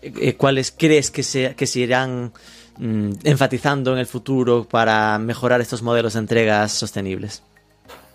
[0.02, 2.32] eh, ¿cuáles crees que se, que se irán
[2.78, 7.42] mm, enfatizando en el futuro para mejorar estos modelos de entregas sostenibles?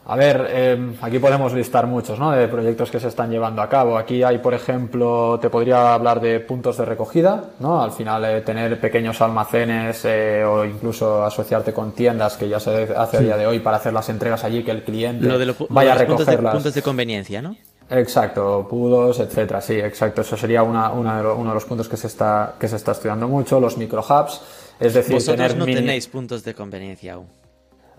[0.05, 2.31] A ver, em, aquí podemos listar muchos, ¿no?
[2.31, 3.97] De proyectos que se están llevando a cabo.
[3.97, 7.81] Aquí hay, por ejemplo, te podría hablar de puntos de recogida, ¿no?
[7.81, 12.93] Al final, eh, tener pequeños almacenes eh, o incluso asociarte con tiendas que ya se
[12.95, 15.25] hace a día de hoy para hacer las entregas allí, que el cliente
[15.69, 16.53] vaya a recogerlas.
[16.53, 17.55] puntos de conveniencia, ¿no?
[17.89, 19.61] Exacto, pudos, etcétera.
[19.61, 20.21] Sí, exacto.
[20.21, 23.27] Eso sería una, de uno de los puntos que se está que se está estudiando
[23.29, 24.41] mucho, los micro hubs.
[24.79, 27.42] Es decir, Vosotros no tenéis puntos de conveniencia aún.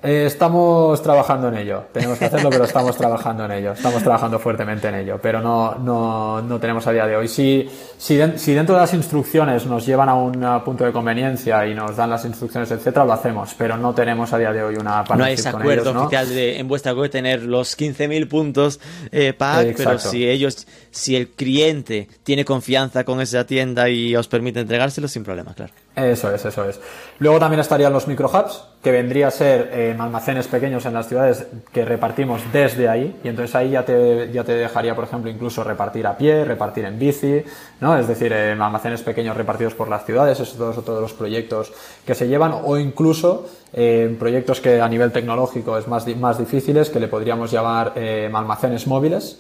[0.04, 1.84] Eh, estamos trabajando en ello.
[1.90, 3.72] Tenemos que hacerlo, pero estamos trabajando en ello.
[3.72, 7.26] Estamos trabajando fuertemente en ello, pero no, no, no tenemos a día de hoy.
[7.26, 11.74] Si, si, si, dentro de las instrucciones nos llevan a un punto de conveniencia y
[11.74, 15.04] nos dan las instrucciones, etcétera, lo hacemos, pero no tenemos a día de hoy una
[15.16, 18.80] No hay ese acuerdo oficial de en vuestra web tener los 15.000 puntos
[19.10, 24.28] eh, pack, pero si ellos, si el cliente tiene confianza con esa tienda y os
[24.28, 25.72] permite entregárselo, sin problema, claro.
[25.96, 26.80] Eso es, eso es.
[27.20, 31.06] Luego también estarían los micro hubs, que vendría a ser eh, almacenes pequeños en las
[31.06, 35.30] ciudades que repartimos desde ahí, y entonces ahí ya te, ya te dejaría, por ejemplo,
[35.30, 37.44] incluso repartir a pie, repartir en bici,
[37.80, 37.96] ¿no?
[37.96, 41.72] Es decir, eh, almacenes pequeños repartidos por las ciudades, esos todos, todos los proyectos
[42.04, 46.90] que se llevan, o incluso eh, proyectos que a nivel tecnológico es más, más difíciles,
[46.90, 49.38] que le podríamos llamar almacenes móviles,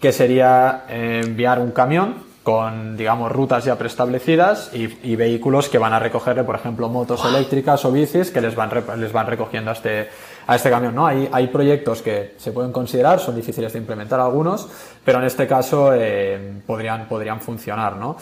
[0.00, 5.98] que sería enviar un camión con, digamos, rutas ya preestablecidas y, vehículos que van a
[5.98, 10.08] recogerle, por ejemplo, motos eléctricas o bicis que les van, les van recogiendo a este,
[10.46, 11.06] a este camión, ¿no?
[11.06, 14.68] Hay, hay proyectos que se pueden considerar, son difíciles de implementar algunos,
[15.04, 18.16] pero en este caso eh, podrían, podrían funcionar, ¿no?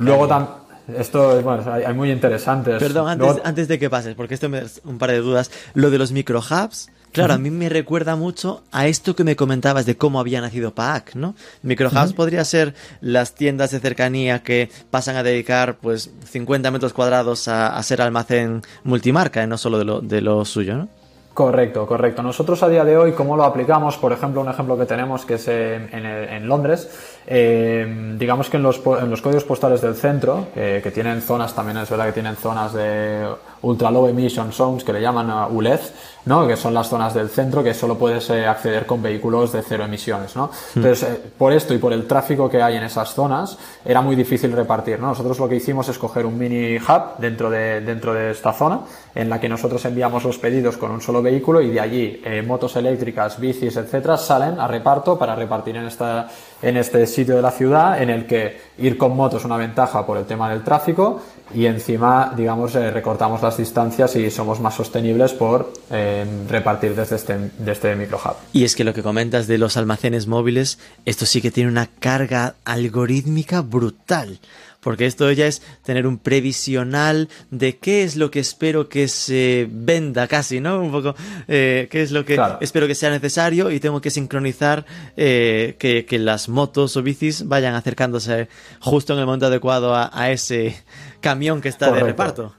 [0.00, 0.64] Luego también
[0.98, 2.78] esto bueno, hay, muy interesantes.
[2.78, 5.50] Perdón, antes, antes de que pases, porque esto me da un par de dudas.
[5.72, 9.36] Lo de los micro hubs, Claro, a mí me recuerda mucho a esto que me
[9.36, 11.36] comentabas de cómo había nacido PAC, ¿no?
[11.62, 17.46] Microhubs podría ser las tiendas de cercanía que pasan a dedicar pues 50 metros cuadrados
[17.46, 20.88] a, ser almacén multimarca, y no solo de lo, de lo suyo, ¿no?
[21.34, 22.22] Correcto, correcto.
[22.22, 23.96] Nosotros a día de hoy, ¿cómo lo aplicamos?
[23.96, 26.88] Por ejemplo, un ejemplo que tenemos que es en, Londres.
[27.26, 31.52] Eh, digamos que en los, en los, códigos postales del centro, eh, que tienen zonas,
[31.52, 33.26] también es verdad que tienen zonas de
[33.64, 35.92] ultra low emission zones que le llaman ULEZ,
[36.26, 36.46] ¿no?
[36.46, 39.84] que son las zonas del centro que solo puedes eh, acceder con vehículos de cero
[39.84, 40.36] emisiones.
[40.36, 40.46] ¿no?
[40.46, 40.78] Hmm.
[40.78, 44.52] Entonces, por esto y por el tráfico que hay en esas zonas, era muy difícil
[44.52, 45.00] repartir.
[45.00, 45.08] ¿no?
[45.08, 48.80] Nosotros lo que hicimos es coger un mini hub dentro de, dentro de esta zona
[49.14, 52.42] en la que nosotros enviamos los pedidos con un solo vehículo y de allí eh,
[52.42, 56.28] motos eléctricas, bicis, etcétera, salen a reparto para repartir en, esta,
[56.60, 60.04] en este sitio de la ciudad en el que ir con moto es una ventaja
[60.04, 61.20] por el tema del tráfico
[61.52, 67.16] y encima, digamos, eh, recortamos las distancias y somos más sostenibles por eh, repartir desde
[67.16, 68.36] este, desde este micro hub.
[68.52, 71.86] Y es que lo que comentas de los almacenes móviles, esto sí que tiene una
[71.86, 74.40] carga algorítmica brutal
[74.84, 79.66] porque esto ya es tener un previsional de qué es lo que espero que se
[79.70, 80.78] venda casi, ¿no?
[80.78, 81.16] Un poco,
[81.48, 84.84] eh, qué es lo que espero que sea necesario y tengo que sincronizar
[85.16, 88.48] eh, que, las motos o bicis vayan acercándose
[88.78, 90.76] justo en el momento adecuado a, ese
[91.20, 92.54] camión que está de reparto.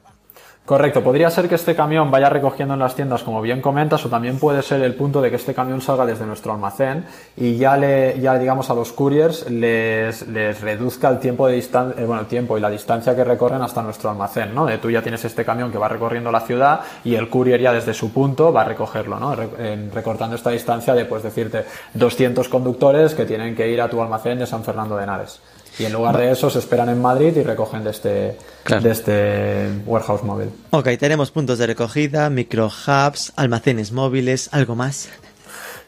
[0.66, 4.10] Correcto, podría ser que este camión vaya recogiendo en las tiendas, como bien comentas, o
[4.10, 7.06] también puede ser el punto de que este camión salga desde nuestro almacén
[7.38, 12.02] y ya le, ya digamos a los couriers les, les reduzca el tiempo de distancia,
[12.02, 14.66] eh, bueno, el tiempo y la distancia que recorren hasta nuestro almacén, ¿no?
[14.66, 17.72] De tú ya tienes este camión que va recorriendo la ciudad y el courier ya
[17.72, 19.36] desde su punto va a recogerlo, ¿no?
[19.94, 21.64] recortando esta distancia de, pues decirte,
[21.94, 25.40] 200 conductores que tienen que ir a tu almacén de San Fernando de Henares.
[25.78, 28.38] Y en lugar de eso se esperan en Madrid y recogen de este,
[28.82, 30.50] de este warehouse móvil.
[30.70, 35.10] Ok, tenemos puntos de recogida, micro hubs, almacenes móviles, ¿algo más?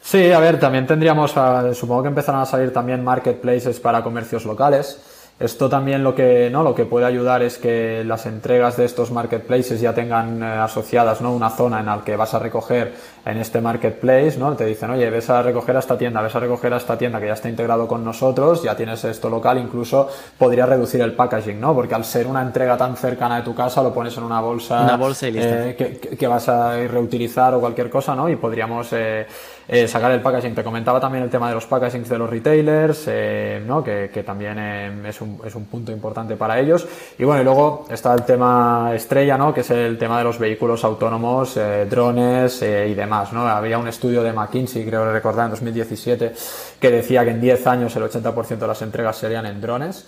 [0.02, 4.46] Sí, a ver, también tendríamos, ah, supongo que empezarán a salir también marketplaces para comercios
[4.46, 5.00] locales.
[5.40, 6.64] Esto también lo que, ¿no?
[6.64, 11.22] lo que puede ayudar es que las entregas de estos marketplaces ya tengan eh, asociadas
[11.22, 11.32] ¿no?
[11.32, 14.56] una zona en la que vas a recoger en este marketplace, ¿no?
[14.56, 17.20] Te dicen, oye, ves a recoger a esta tienda, ves a recoger a esta tienda
[17.20, 20.10] que ya está integrado con nosotros, ya tienes esto local, incluso
[20.40, 21.76] podría reducir el packaging, ¿no?
[21.76, 24.82] Porque al ser una entrega tan cercana de tu casa, lo pones en una bolsa,
[24.82, 28.28] una bolsa y eh, que, que, vas a reutilizar o cualquier cosa, ¿no?
[28.30, 29.28] Y podríamos eh,
[29.68, 30.56] eh, sacar el packaging.
[30.56, 33.84] Te comentaba también el tema de los packagings de los retailers, eh, ¿no?
[33.84, 36.88] que, que también eh, es, un, es un punto importante para ellos.
[37.18, 39.54] Y bueno, y luego está el tema estrella, ¿no?
[39.54, 41.60] que es el tema de los vehículos autónomos,
[41.90, 43.34] drones y demás.
[43.34, 43.48] ¿no?
[43.48, 46.34] Había un estudio de McKinsey, creo recordar, en 2017,
[46.80, 50.06] que decía que en 10 años el 80% de las entregas serían en drones.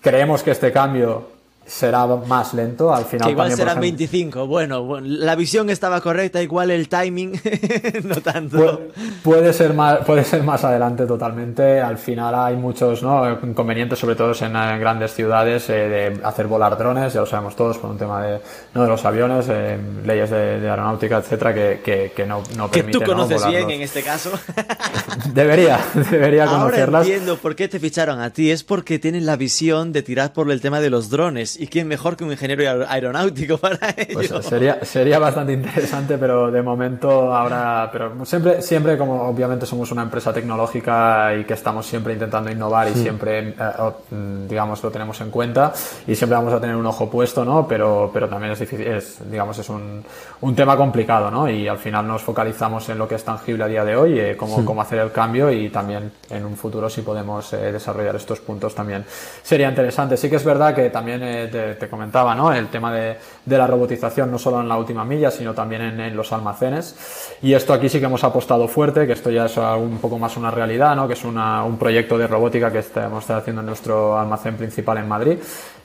[0.00, 1.37] Creemos que este cambio
[1.68, 3.26] será más lento al final.
[3.26, 4.46] Que igual serán 25.
[4.46, 7.38] Bueno, la visión estaba correcta, igual el timing
[8.04, 8.88] no tanto.
[9.22, 11.80] puede, ser más, puede ser más adelante totalmente.
[11.80, 13.30] Al final hay muchos ¿no?
[13.42, 17.76] inconvenientes, sobre todo en, grandes ciudades, eh, de hacer volar drones, ya lo sabemos todos,
[17.78, 18.40] por un tema de,
[18.74, 18.82] ¿no?
[18.82, 23.00] de los aviones, eh, leyes de, aeronáutica, etcétera, que, que, no, no permiten.
[23.00, 24.30] Que tú conoces bien en este caso.
[25.34, 25.78] debería,
[26.10, 26.88] debería conocerlas.
[26.88, 28.50] Ahora entiendo por qué te ficharon a ti.
[28.50, 31.88] Es porque tienen la visión de tirar por el tema de los drones ¿Y quién
[31.88, 34.40] mejor que un ingeniero aeronáutico para pues ello?
[34.42, 40.02] sería, sería bastante interesante, pero de momento ahora, pero siempre, siempre como obviamente somos una
[40.02, 43.54] empresa tecnológica y que estamos siempre intentando innovar y siempre, eh,
[44.48, 45.72] digamos, lo tenemos en cuenta
[46.06, 47.66] y siempre vamos a tener un ojo puesto, ¿no?
[47.66, 50.04] Pero, pero también es difícil, es, digamos, es un,
[50.40, 51.50] un tema complicado, ¿no?
[51.50, 54.36] Y al final nos focalizamos en lo que es tangible a día de hoy, eh,
[54.36, 58.38] cómo, cómo hacer el cambio y también en un futuro si podemos eh, desarrollar estos
[58.38, 59.04] puntos también
[59.42, 60.16] sería interesante.
[60.16, 62.52] Sí que es verdad que también te, comentaba, ¿no?
[62.52, 66.32] El tema de, la robotización no solo en la última milla, sino también en, los
[66.32, 67.36] almacenes.
[67.42, 70.36] Y esto aquí sí que hemos apostado fuerte, que esto ya es un poco más
[70.36, 71.06] una realidad, ¿no?
[71.06, 75.38] Que es un proyecto de robótica que estamos haciendo en nuestro almacén principal en Madrid.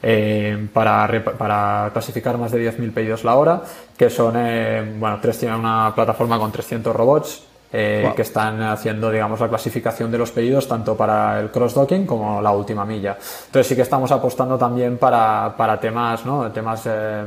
[0.06, 1.08] Eh, para,
[1.38, 3.62] para, clasificar más de 10.000 pedidos la hora,
[3.98, 9.40] que son, eh, bueno, tres una plataforma con 300 robots eh, que están haciendo, digamos,
[9.40, 13.18] la clasificación de los pedidos tanto para el cross-docking como la última milla.
[13.48, 16.52] Entonces sí que estamos apostando también para, para temas, ¿no?
[16.52, 17.26] Temas eh,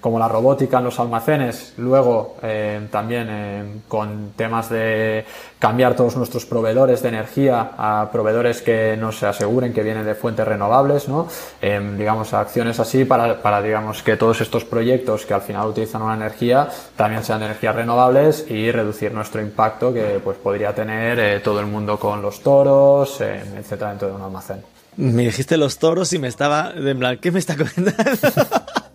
[0.00, 5.24] como la robótica en los almacenes, luego eh, también eh, con temas de
[5.58, 10.46] cambiar todos nuestros proveedores de energía a proveedores que nos aseguren que vienen de fuentes
[10.46, 11.28] renovables, ¿no?
[11.60, 16.02] Eh, digamos, acciones así para, para, digamos, que todos estos proyectos que al final utilizan
[16.02, 21.42] una energía también sean de energías renovables y reducir nuestro impacto que pues podría tener
[21.42, 24.62] todo el mundo con los toros, etcétera, dentro de un almacén.
[24.96, 27.92] Me dijiste los toros y me estaba, de en ¿qué me está comentando?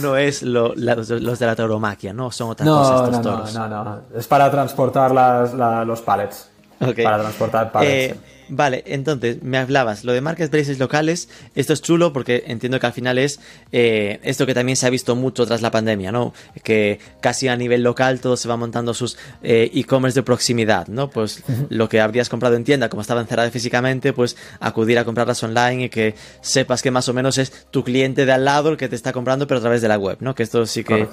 [0.00, 2.30] no es lo, los de la tauromaquia, ¿no?
[2.30, 3.54] Son otras cosas estos no, toros.
[3.54, 4.00] No, no, no.
[4.14, 5.52] Es para transportar las,
[5.86, 6.48] los pallets.
[6.78, 8.16] Para transportar pallets.
[8.16, 12.86] Eh, Vale, entonces me hablabas, lo de marketplaces locales, esto es chulo porque entiendo que
[12.86, 13.38] al final es
[13.70, 16.34] eh, esto que también se ha visto mucho tras la pandemia, ¿no?
[16.64, 21.10] Que casi a nivel local todo se va montando sus eh, e-commerce de proximidad, ¿no?
[21.10, 25.40] Pues lo que habrías comprado en tienda, como estaba encerrada físicamente, pues acudir a comprarlas
[25.44, 28.76] online y que sepas que más o menos es tu cliente de al lado el
[28.76, 30.34] que te está comprando, pero a través de la web, ¿no?
[30.34, 31.06] Que esto sí que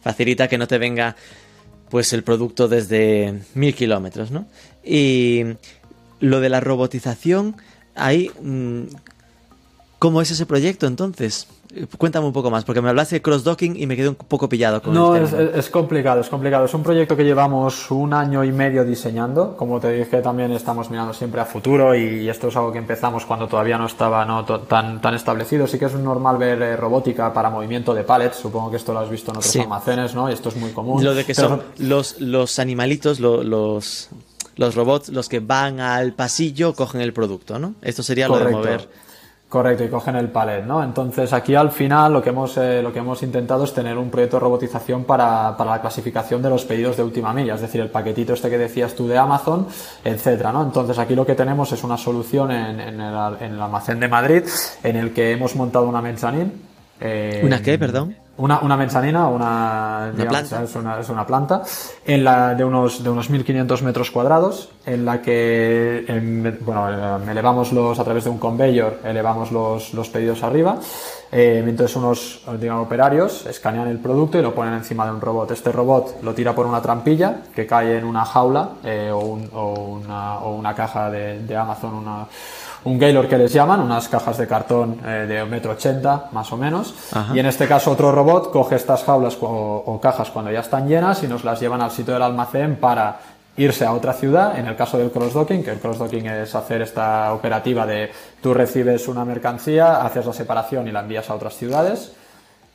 [0.00, 1.14] facilita que no te venga
[1.88, 4.46] pues el producto desde mil kilómetros, ¿no?
[4.82, 5.44] Y
[6.20, 7.56] lo de la robotización,
[7.94, 8.82] ahí, mm,
[9.98, 11.48] ¿cómo es ese proyecto entonces?
[11.98, 14.82] Cuéntame un poco más, porque me hablaste de cross-docking y me quedé un poco pillado
[14.82, 16.64] con No, el es, es, complicado, es complicado.
[16.64, 19.56] Es un proyecto que llevamos un año y medio diseñando.
[19.56, 23.24] Como te dije, también estamos mirando siempre a futuro y esto es algo que empezamos
[23.24, 25.68] cuando todavía no estaba no, tan, tan establecido.
[25.68, 28.38] Sí que es normal ver eh, robótica para movimiento de pallets.
[28.38, 30.28] Supongo que esto lo has visto en otros almacenes, ¿no?
[30.28, 31.04] Y esto es muy común.
[31.04, 34.08] Lo de que son los, los animalitos, los
[34.56, 37.74] los robots los que van al pasillo cogen el producto, ¿no?
[37.82, 38.88] Esto sería lo de mover.
[39.50, 40.80] Correcto, y cogen el palet, ¿no?
[40.80, 44.08] Entonces aquí al final lo que hemos, eh, lo que hemos intentado es tener un
[44.08, 47.80] proyecto de robotización para, para, la clasificación de los pedidos de última milla, es decir,
[47.80, 49.66] el paquetito este que decías tú de Amazon,
[50.04, 50.62] etcétera, ¿no?
[50.62, 54.06] Entonces aquí lo que tenemos es una solución en, en, el, en el, almacén de
[54.06, 54.44] Madrid
[54.84, 56.52] en el que hemos montado una mezzanine.
[57.00, 58.14] Eh, ¿Una qué, perdón?
[58.40, 60.62] Una, una mezzanina, una, planta.
[60.62, 61.62] Es, una, es una planta
[62.04, 67.30] en la, de, unos, de unos 1500 metros cuadrados, en la que em, bueno, eh,
[67.30, 70.78] elevamos los, a través de un conveyor, elevamos los, los pedidos arriba.
[71.32, 75.50] Eh, entonces unos digamos, operarios escanean el producto y lo ponen encima de un robot.
[75.52, 79.48] Este robot lo tira por una trampilla que cae en una jaula eh, o, un,
[79.52, 82.26] o, una, o, una, caja de, de Amazon, una,
[82.84, 86.52] un Gaylord que les llaman, unas cajas de cartón eh, de un metro ochenta más
[86.52, 86.94] o menos.
[87.12, 87.34] Ajá.
[87.34, 89.46] Y en este caso otro robot coge estas jaulas o,
[89.86, 93.20] o, cajas cuando ya están llenas y nos las llevan al sitio del almacén para
[93.56, 97.32] irse a otra ciudad, en el caso del cross-docking, que el cross-docking es hacer esta
[97.34, 98.10] operativa de
[98.40, 102.12] tú recibes una mercancía, haces la separación y la envías a otras ciudades,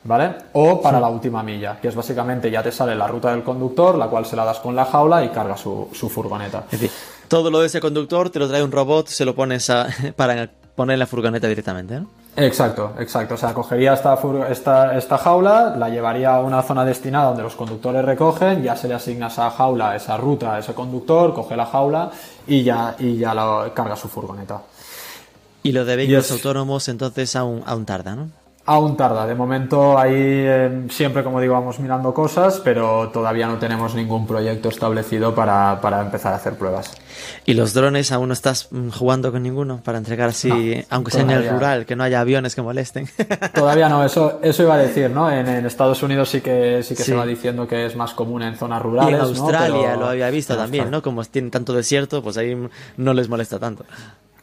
[0.06, 0.36] ¿vale?
[0.54, 1.02] O para sí.
[1.02, 4.26] la última milla, que es básicamente ya te sale la ruta del conductor, la cual
[4.26, 6.64] se la das con la jaula y carga su, su furgoneta.
[6.72, 6.92] Es decir,
[7.28, 10.50] todo lo de ese conductor te lo trae un robot, se lo pones a, para
[10.76, 12.08] poner en la furgoneta directamente, ¿no?
[12.38, 13.36] Exacto, exacto.
[13.36, 17.56] O sea, cogería esta, esta, esta jaula, la llevaría a una zona destinada donde los
[17.56, 21.66] conductores recogen, ya se le asigna esa jaula, esa ruta a ese conductor, coge la
[21.66, 22.12] jaula
[22.46, 24.62] y ya, y ya la carga su furgoneta.
[25.64, 26.32] Y lo de vehículos es...
[26.32, 28.30] autónomos entonces aún, aún tarda, ¿no?
[28.68, 29.28] Aún tarda.
[29.28, 34.26] De momento ahí eh, siempre, como digo, vamos mirando cosas, pero todavía no tenemos ningún
[34.26, 36.92] proyecto establecido para, para empezar a hacer pruebas.
[37.46, 41.12] ¿Y los drones aún no estás mm, jugando con ninguno para entregar así, no, aunque
[41.12, 43.08] sea en el rural, que no haya aviones que molesten?
[43.54, 45.30] Todavía no, eso, eso iba a decir, ¿no?
[45.30, 47.12] En, en Estados Unidos sí que, sí que sí.
[47.12, 49.12] se va diciendo que es más común en zonas rurales.
[49.12, 49.84] Y en Australia ¿no?
[49.84, 50.00] pero...
[50.00, 51.04] lo había visto también, ¿no?
[51.04, 52.58] Como tienen tanto desierto, pues ahí
[52.98, 53.86] no les molesta tanto.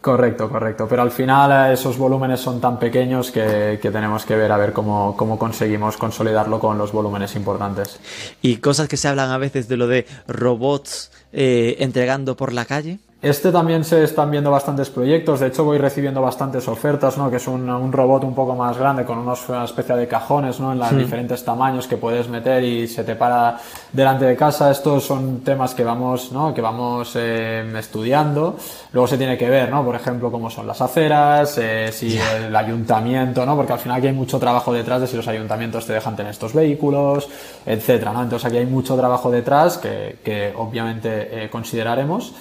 [0.03, 0.89] Correcto, correcto.
[0.89, 4.57] Pero al final eh, esos volúmenes son tan pequeños que, que tenemos que ver a
[4.57, 8.01] ver cómo, cómo, conseguimos consolidarlo con los volúmenes importantes.
[8.43, 12.65] Y cosas que se hablan a veces de lo de robots eh, entregando por la
[12.65, 12.99] calle.
[13.23, 17.31] Este también se están viendo bastantes proyectos, de hecho voy recibiendo bastantes ofertas, ¿no?
[17.31, 20.59] que es un, un robot un poco más grande con unos, una especie de cajones
[20.59, 20.73] ¿no?
[20.73, 20.97] en los sí.
[20.97, 23.61] diferentes tamaños que puedes meter y se te para
[23.93, 24.73] delante de casa.
[24.73, 26.53] Estos son temas que vamos, ¿no?
[26.53, 28.57] que vamos eh, estudiando.
[28.93, 29.85] Luego se tiene que ver, ¿no?
[29.85, 33.55] por ejemplo, cómo son las aceras, eh, si el ayuntamiento, ¿no?
[33.55, 36.33] porque al final aquí hay mucho trabajo detrás de si los ayuntamientos te dejan tener
[36.33, 37.29] estos vehículos,
[37.65, 38.13] etcétera.
[38.13, 38.25] ¿no?
[38.25, 42.35] Entonces aquí hay mucho trabajo detrás que, que obviamente eh, consideraremos.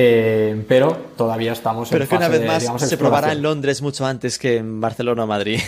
[0.00, 3.32] Eh, pero todavía estamos pero en que fase una vez de, más digamos, se probará
[3.32, 5.60] en Londres mucho antes que en Barcelona o Madrid.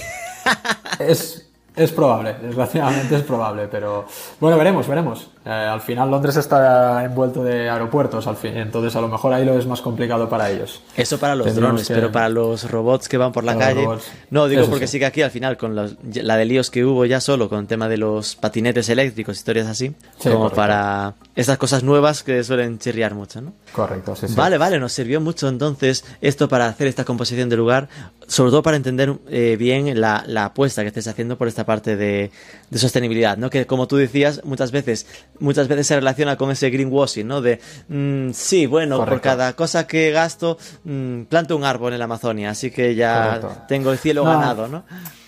[1.00, 4.06] es, es probable, desgraciadamente es probable, pero
[4.40, 5.28] bueno, veremos, veremos.
[5.44, 9.44] Eh, al final Londres está envuelto de aeropuertos, al fin, entonces a lo mejor ahí
[9.44, 10.82] lo es más complicado para ellos.
[10.96, 11.94] Eso para los drones, que...
[11.94, 13.88] pero para los robots que van por la calle.
[14.30, 14.92] No, digo Eso porque sí.
[14.92, 14.98] sí.
[14.98, 17.66] que aquí al final, con los, la de líos que hubo ya solo con el
[17.66, 20.56] tema de los patinetes eléctricos, historias así, sí, como correcto.
[20.56, 23.54] para esas cosas nuevas que suelen chirriar mucho, ¿no?
[23.72, 24.34] Correcto, sí, sí.
[24.34, 27.88] Vale, vale, nos sirvió mucho entonces esto para hacer esta composición de lugar,
[28.26, 31.96] sobre todo para entender eh, bien la, la, apuesta que estés haciendo por esta parte
[31.96, 32.30] de,
[32.70, 33.50] de sostenibilidad, ¿no?
[33.50, 35.06] Que como tú decías, muchas veces
[35.38, 37.40] muchas veces se relaciona con ese greenwashing, ¿no?
[37.40, 39.14] De, mmm, sí, bueno, Correcto.
[39.14, 43.40] por cada cosa que gasto, mmm, planto un árbol en la Amazonia, así que ya
[43.40, 43.62] Correcto.
[43.68, 44.30] tengo el cielo no.
[44.30, 44.84] ganado, ¿no?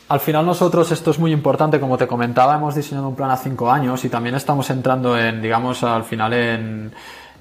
[0.09, 3.37] Al final nosotros esto es muy importante, como te comentaba, hemos diseñado un plan a
[3.39, 6.93] cinco años y también estamos entrando en, digamos, al final en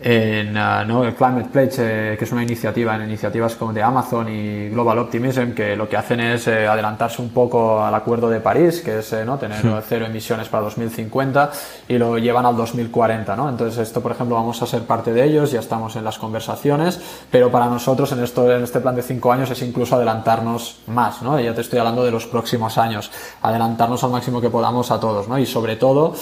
[0.03, 1.03] en uh, ¿no?
[1.03, 4.97] el Climate Pledge, eh, que es una iniciativa, en iniciativas como de Amazon y Global
[4.99, 8.99] Optimism, que lo que hacen es eh, adelantarse un poco al Acuerdo de París, que
[8.99, 9.37] es eh, ¿no?
[9.37, 9.69] tener sí.
[9.87, 11.51] cero emisiones para 2050
[11.87, 13.35] y lo llevan al 2040.
[13.35, 13.49] ¿no?
[13.49, 16.99] Entonces esto, por ejemplo, vamos a ser parte de ellos, ya estamos en las conversaciones,
[17.29, 21.21] pero para nosotros en, esto, en este plan de cinco años es incluso adelantarnos más.
[21.21, 21.39] ¿no?
[21.39, 23.11] Ya te estoy hablando de los próximos años,
[23.43, 25.37] adelantarnos al máximo que podamos a todos ¿no?
[25.37, 26.15] y sobre todo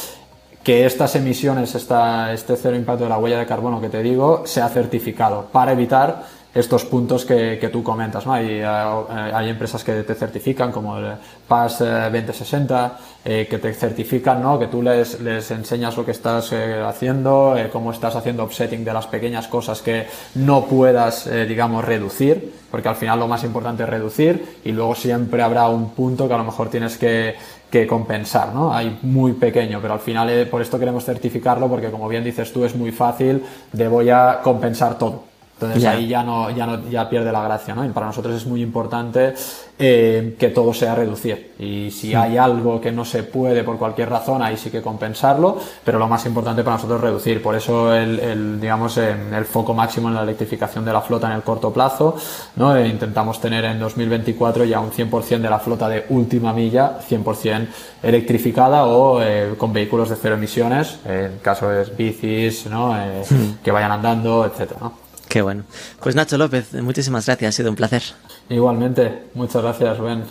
[0.64, 4.45] que estas emisiones, esta, este cero impacto de la huella de carbono que te digo,
[4.45, 8.26] sea certificado para evitar estos puntos que, que tú comentas.
[8.26, 8.34] ¿no?
[8.34, 11.14] Hay, eh, hay, empresas que te certifican, como el
[11.47, 14.57] PAS 2060, eh, que te certifican, ¿no?
[14.57, 18.84] que tú les, les enseñas lo que estás eh, haciendo, eh, cómo estás haciendo offsetting
[18.84, 23.43] de las pequeñas cosas que no puedas, eh, digamos, reducir, porque al final lo más
[23.43, 27.36] importante es reducir y luego siempre habrá un punto que a lo mejor tienes que,
[27.70, 28.74] que compensar, ¿no?
[28.74, 32.51] Hay muy pequeño, pero al final eh, por esto queremos certificarlo porque como bien dices
[32.51, 35.28] tú es muy fácil de voy a compensar todo.
[35.60, 35.91] Entonces yeah.
[35.91, 37.84] ahí ya no, ya no ya pierde la gracia, ¿no?
[37.84, 39.34] Y para nosotros es muy importante
[39.78, 41.51] eh, que todo sea reducir.
[41.60, 45.57] Y si hay algo que no se puede por cualquier razón, ahí sí que compensarlo,
[45.84, 47.43] pero lo más importante para nosotros es reducir.
[47.43, 51.34] Por eso el, el digamos, el foco máximo en la electrificación de la flota en
[51.34, 52.16] el corto plazo,
[52.55, 52.78] ¿no?
[52.78, 57.68] E intentamos tener en 2024 ya un 100% de la flota de última milla, 100%
[58.03, 62.97] electrificada o eh, con vehículos de cero emisiones, en caso de bicis, ¿no?
[62.97, 63.57] Eh, sí.
[63.64, 64.99] que vayan andando, etcétera, ¿no?
[65.30, 65.63] Qué bueno.
[66.01, 68.01] Pues Nacho López, muchísimas gracias, ha sido un placer.
[68.49, 70.23] Igualmente, muchas gracias, Ben.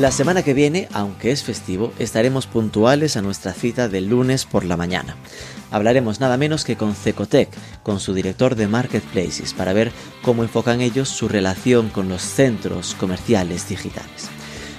[0.00, 4.64] La semana que viene, aunque es festivo, estaremos puntuales a nuestra cita del lunes por
[4.64, 5.16] la mañana.
[5.70, 7.50] Hablaremos nada menos que con Cecotec,
[7.82, 12.94] con su director de Marketplaces, para ver cómo enfocan ellos su relación con los centros
[12.94, 14.30] comerciales digitales.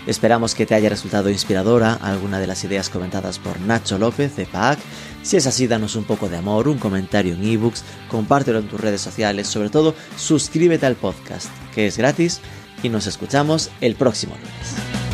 [0.09, 4.47] Esperamos que te haya resultado inspiradora alguna de las ideas comentadas por Nacho López de
[4.47, 4.79] PAC.
[5.21, 8.81] Si es así, danos un poco de amor, un comentario en ebooks, compártelo en tus
[8.81, 12.41] redes sociales, sobre todo suscríbete al podcast, que es gratis,
[12.81, 15.08] y nos escuchamos el próximo lunes.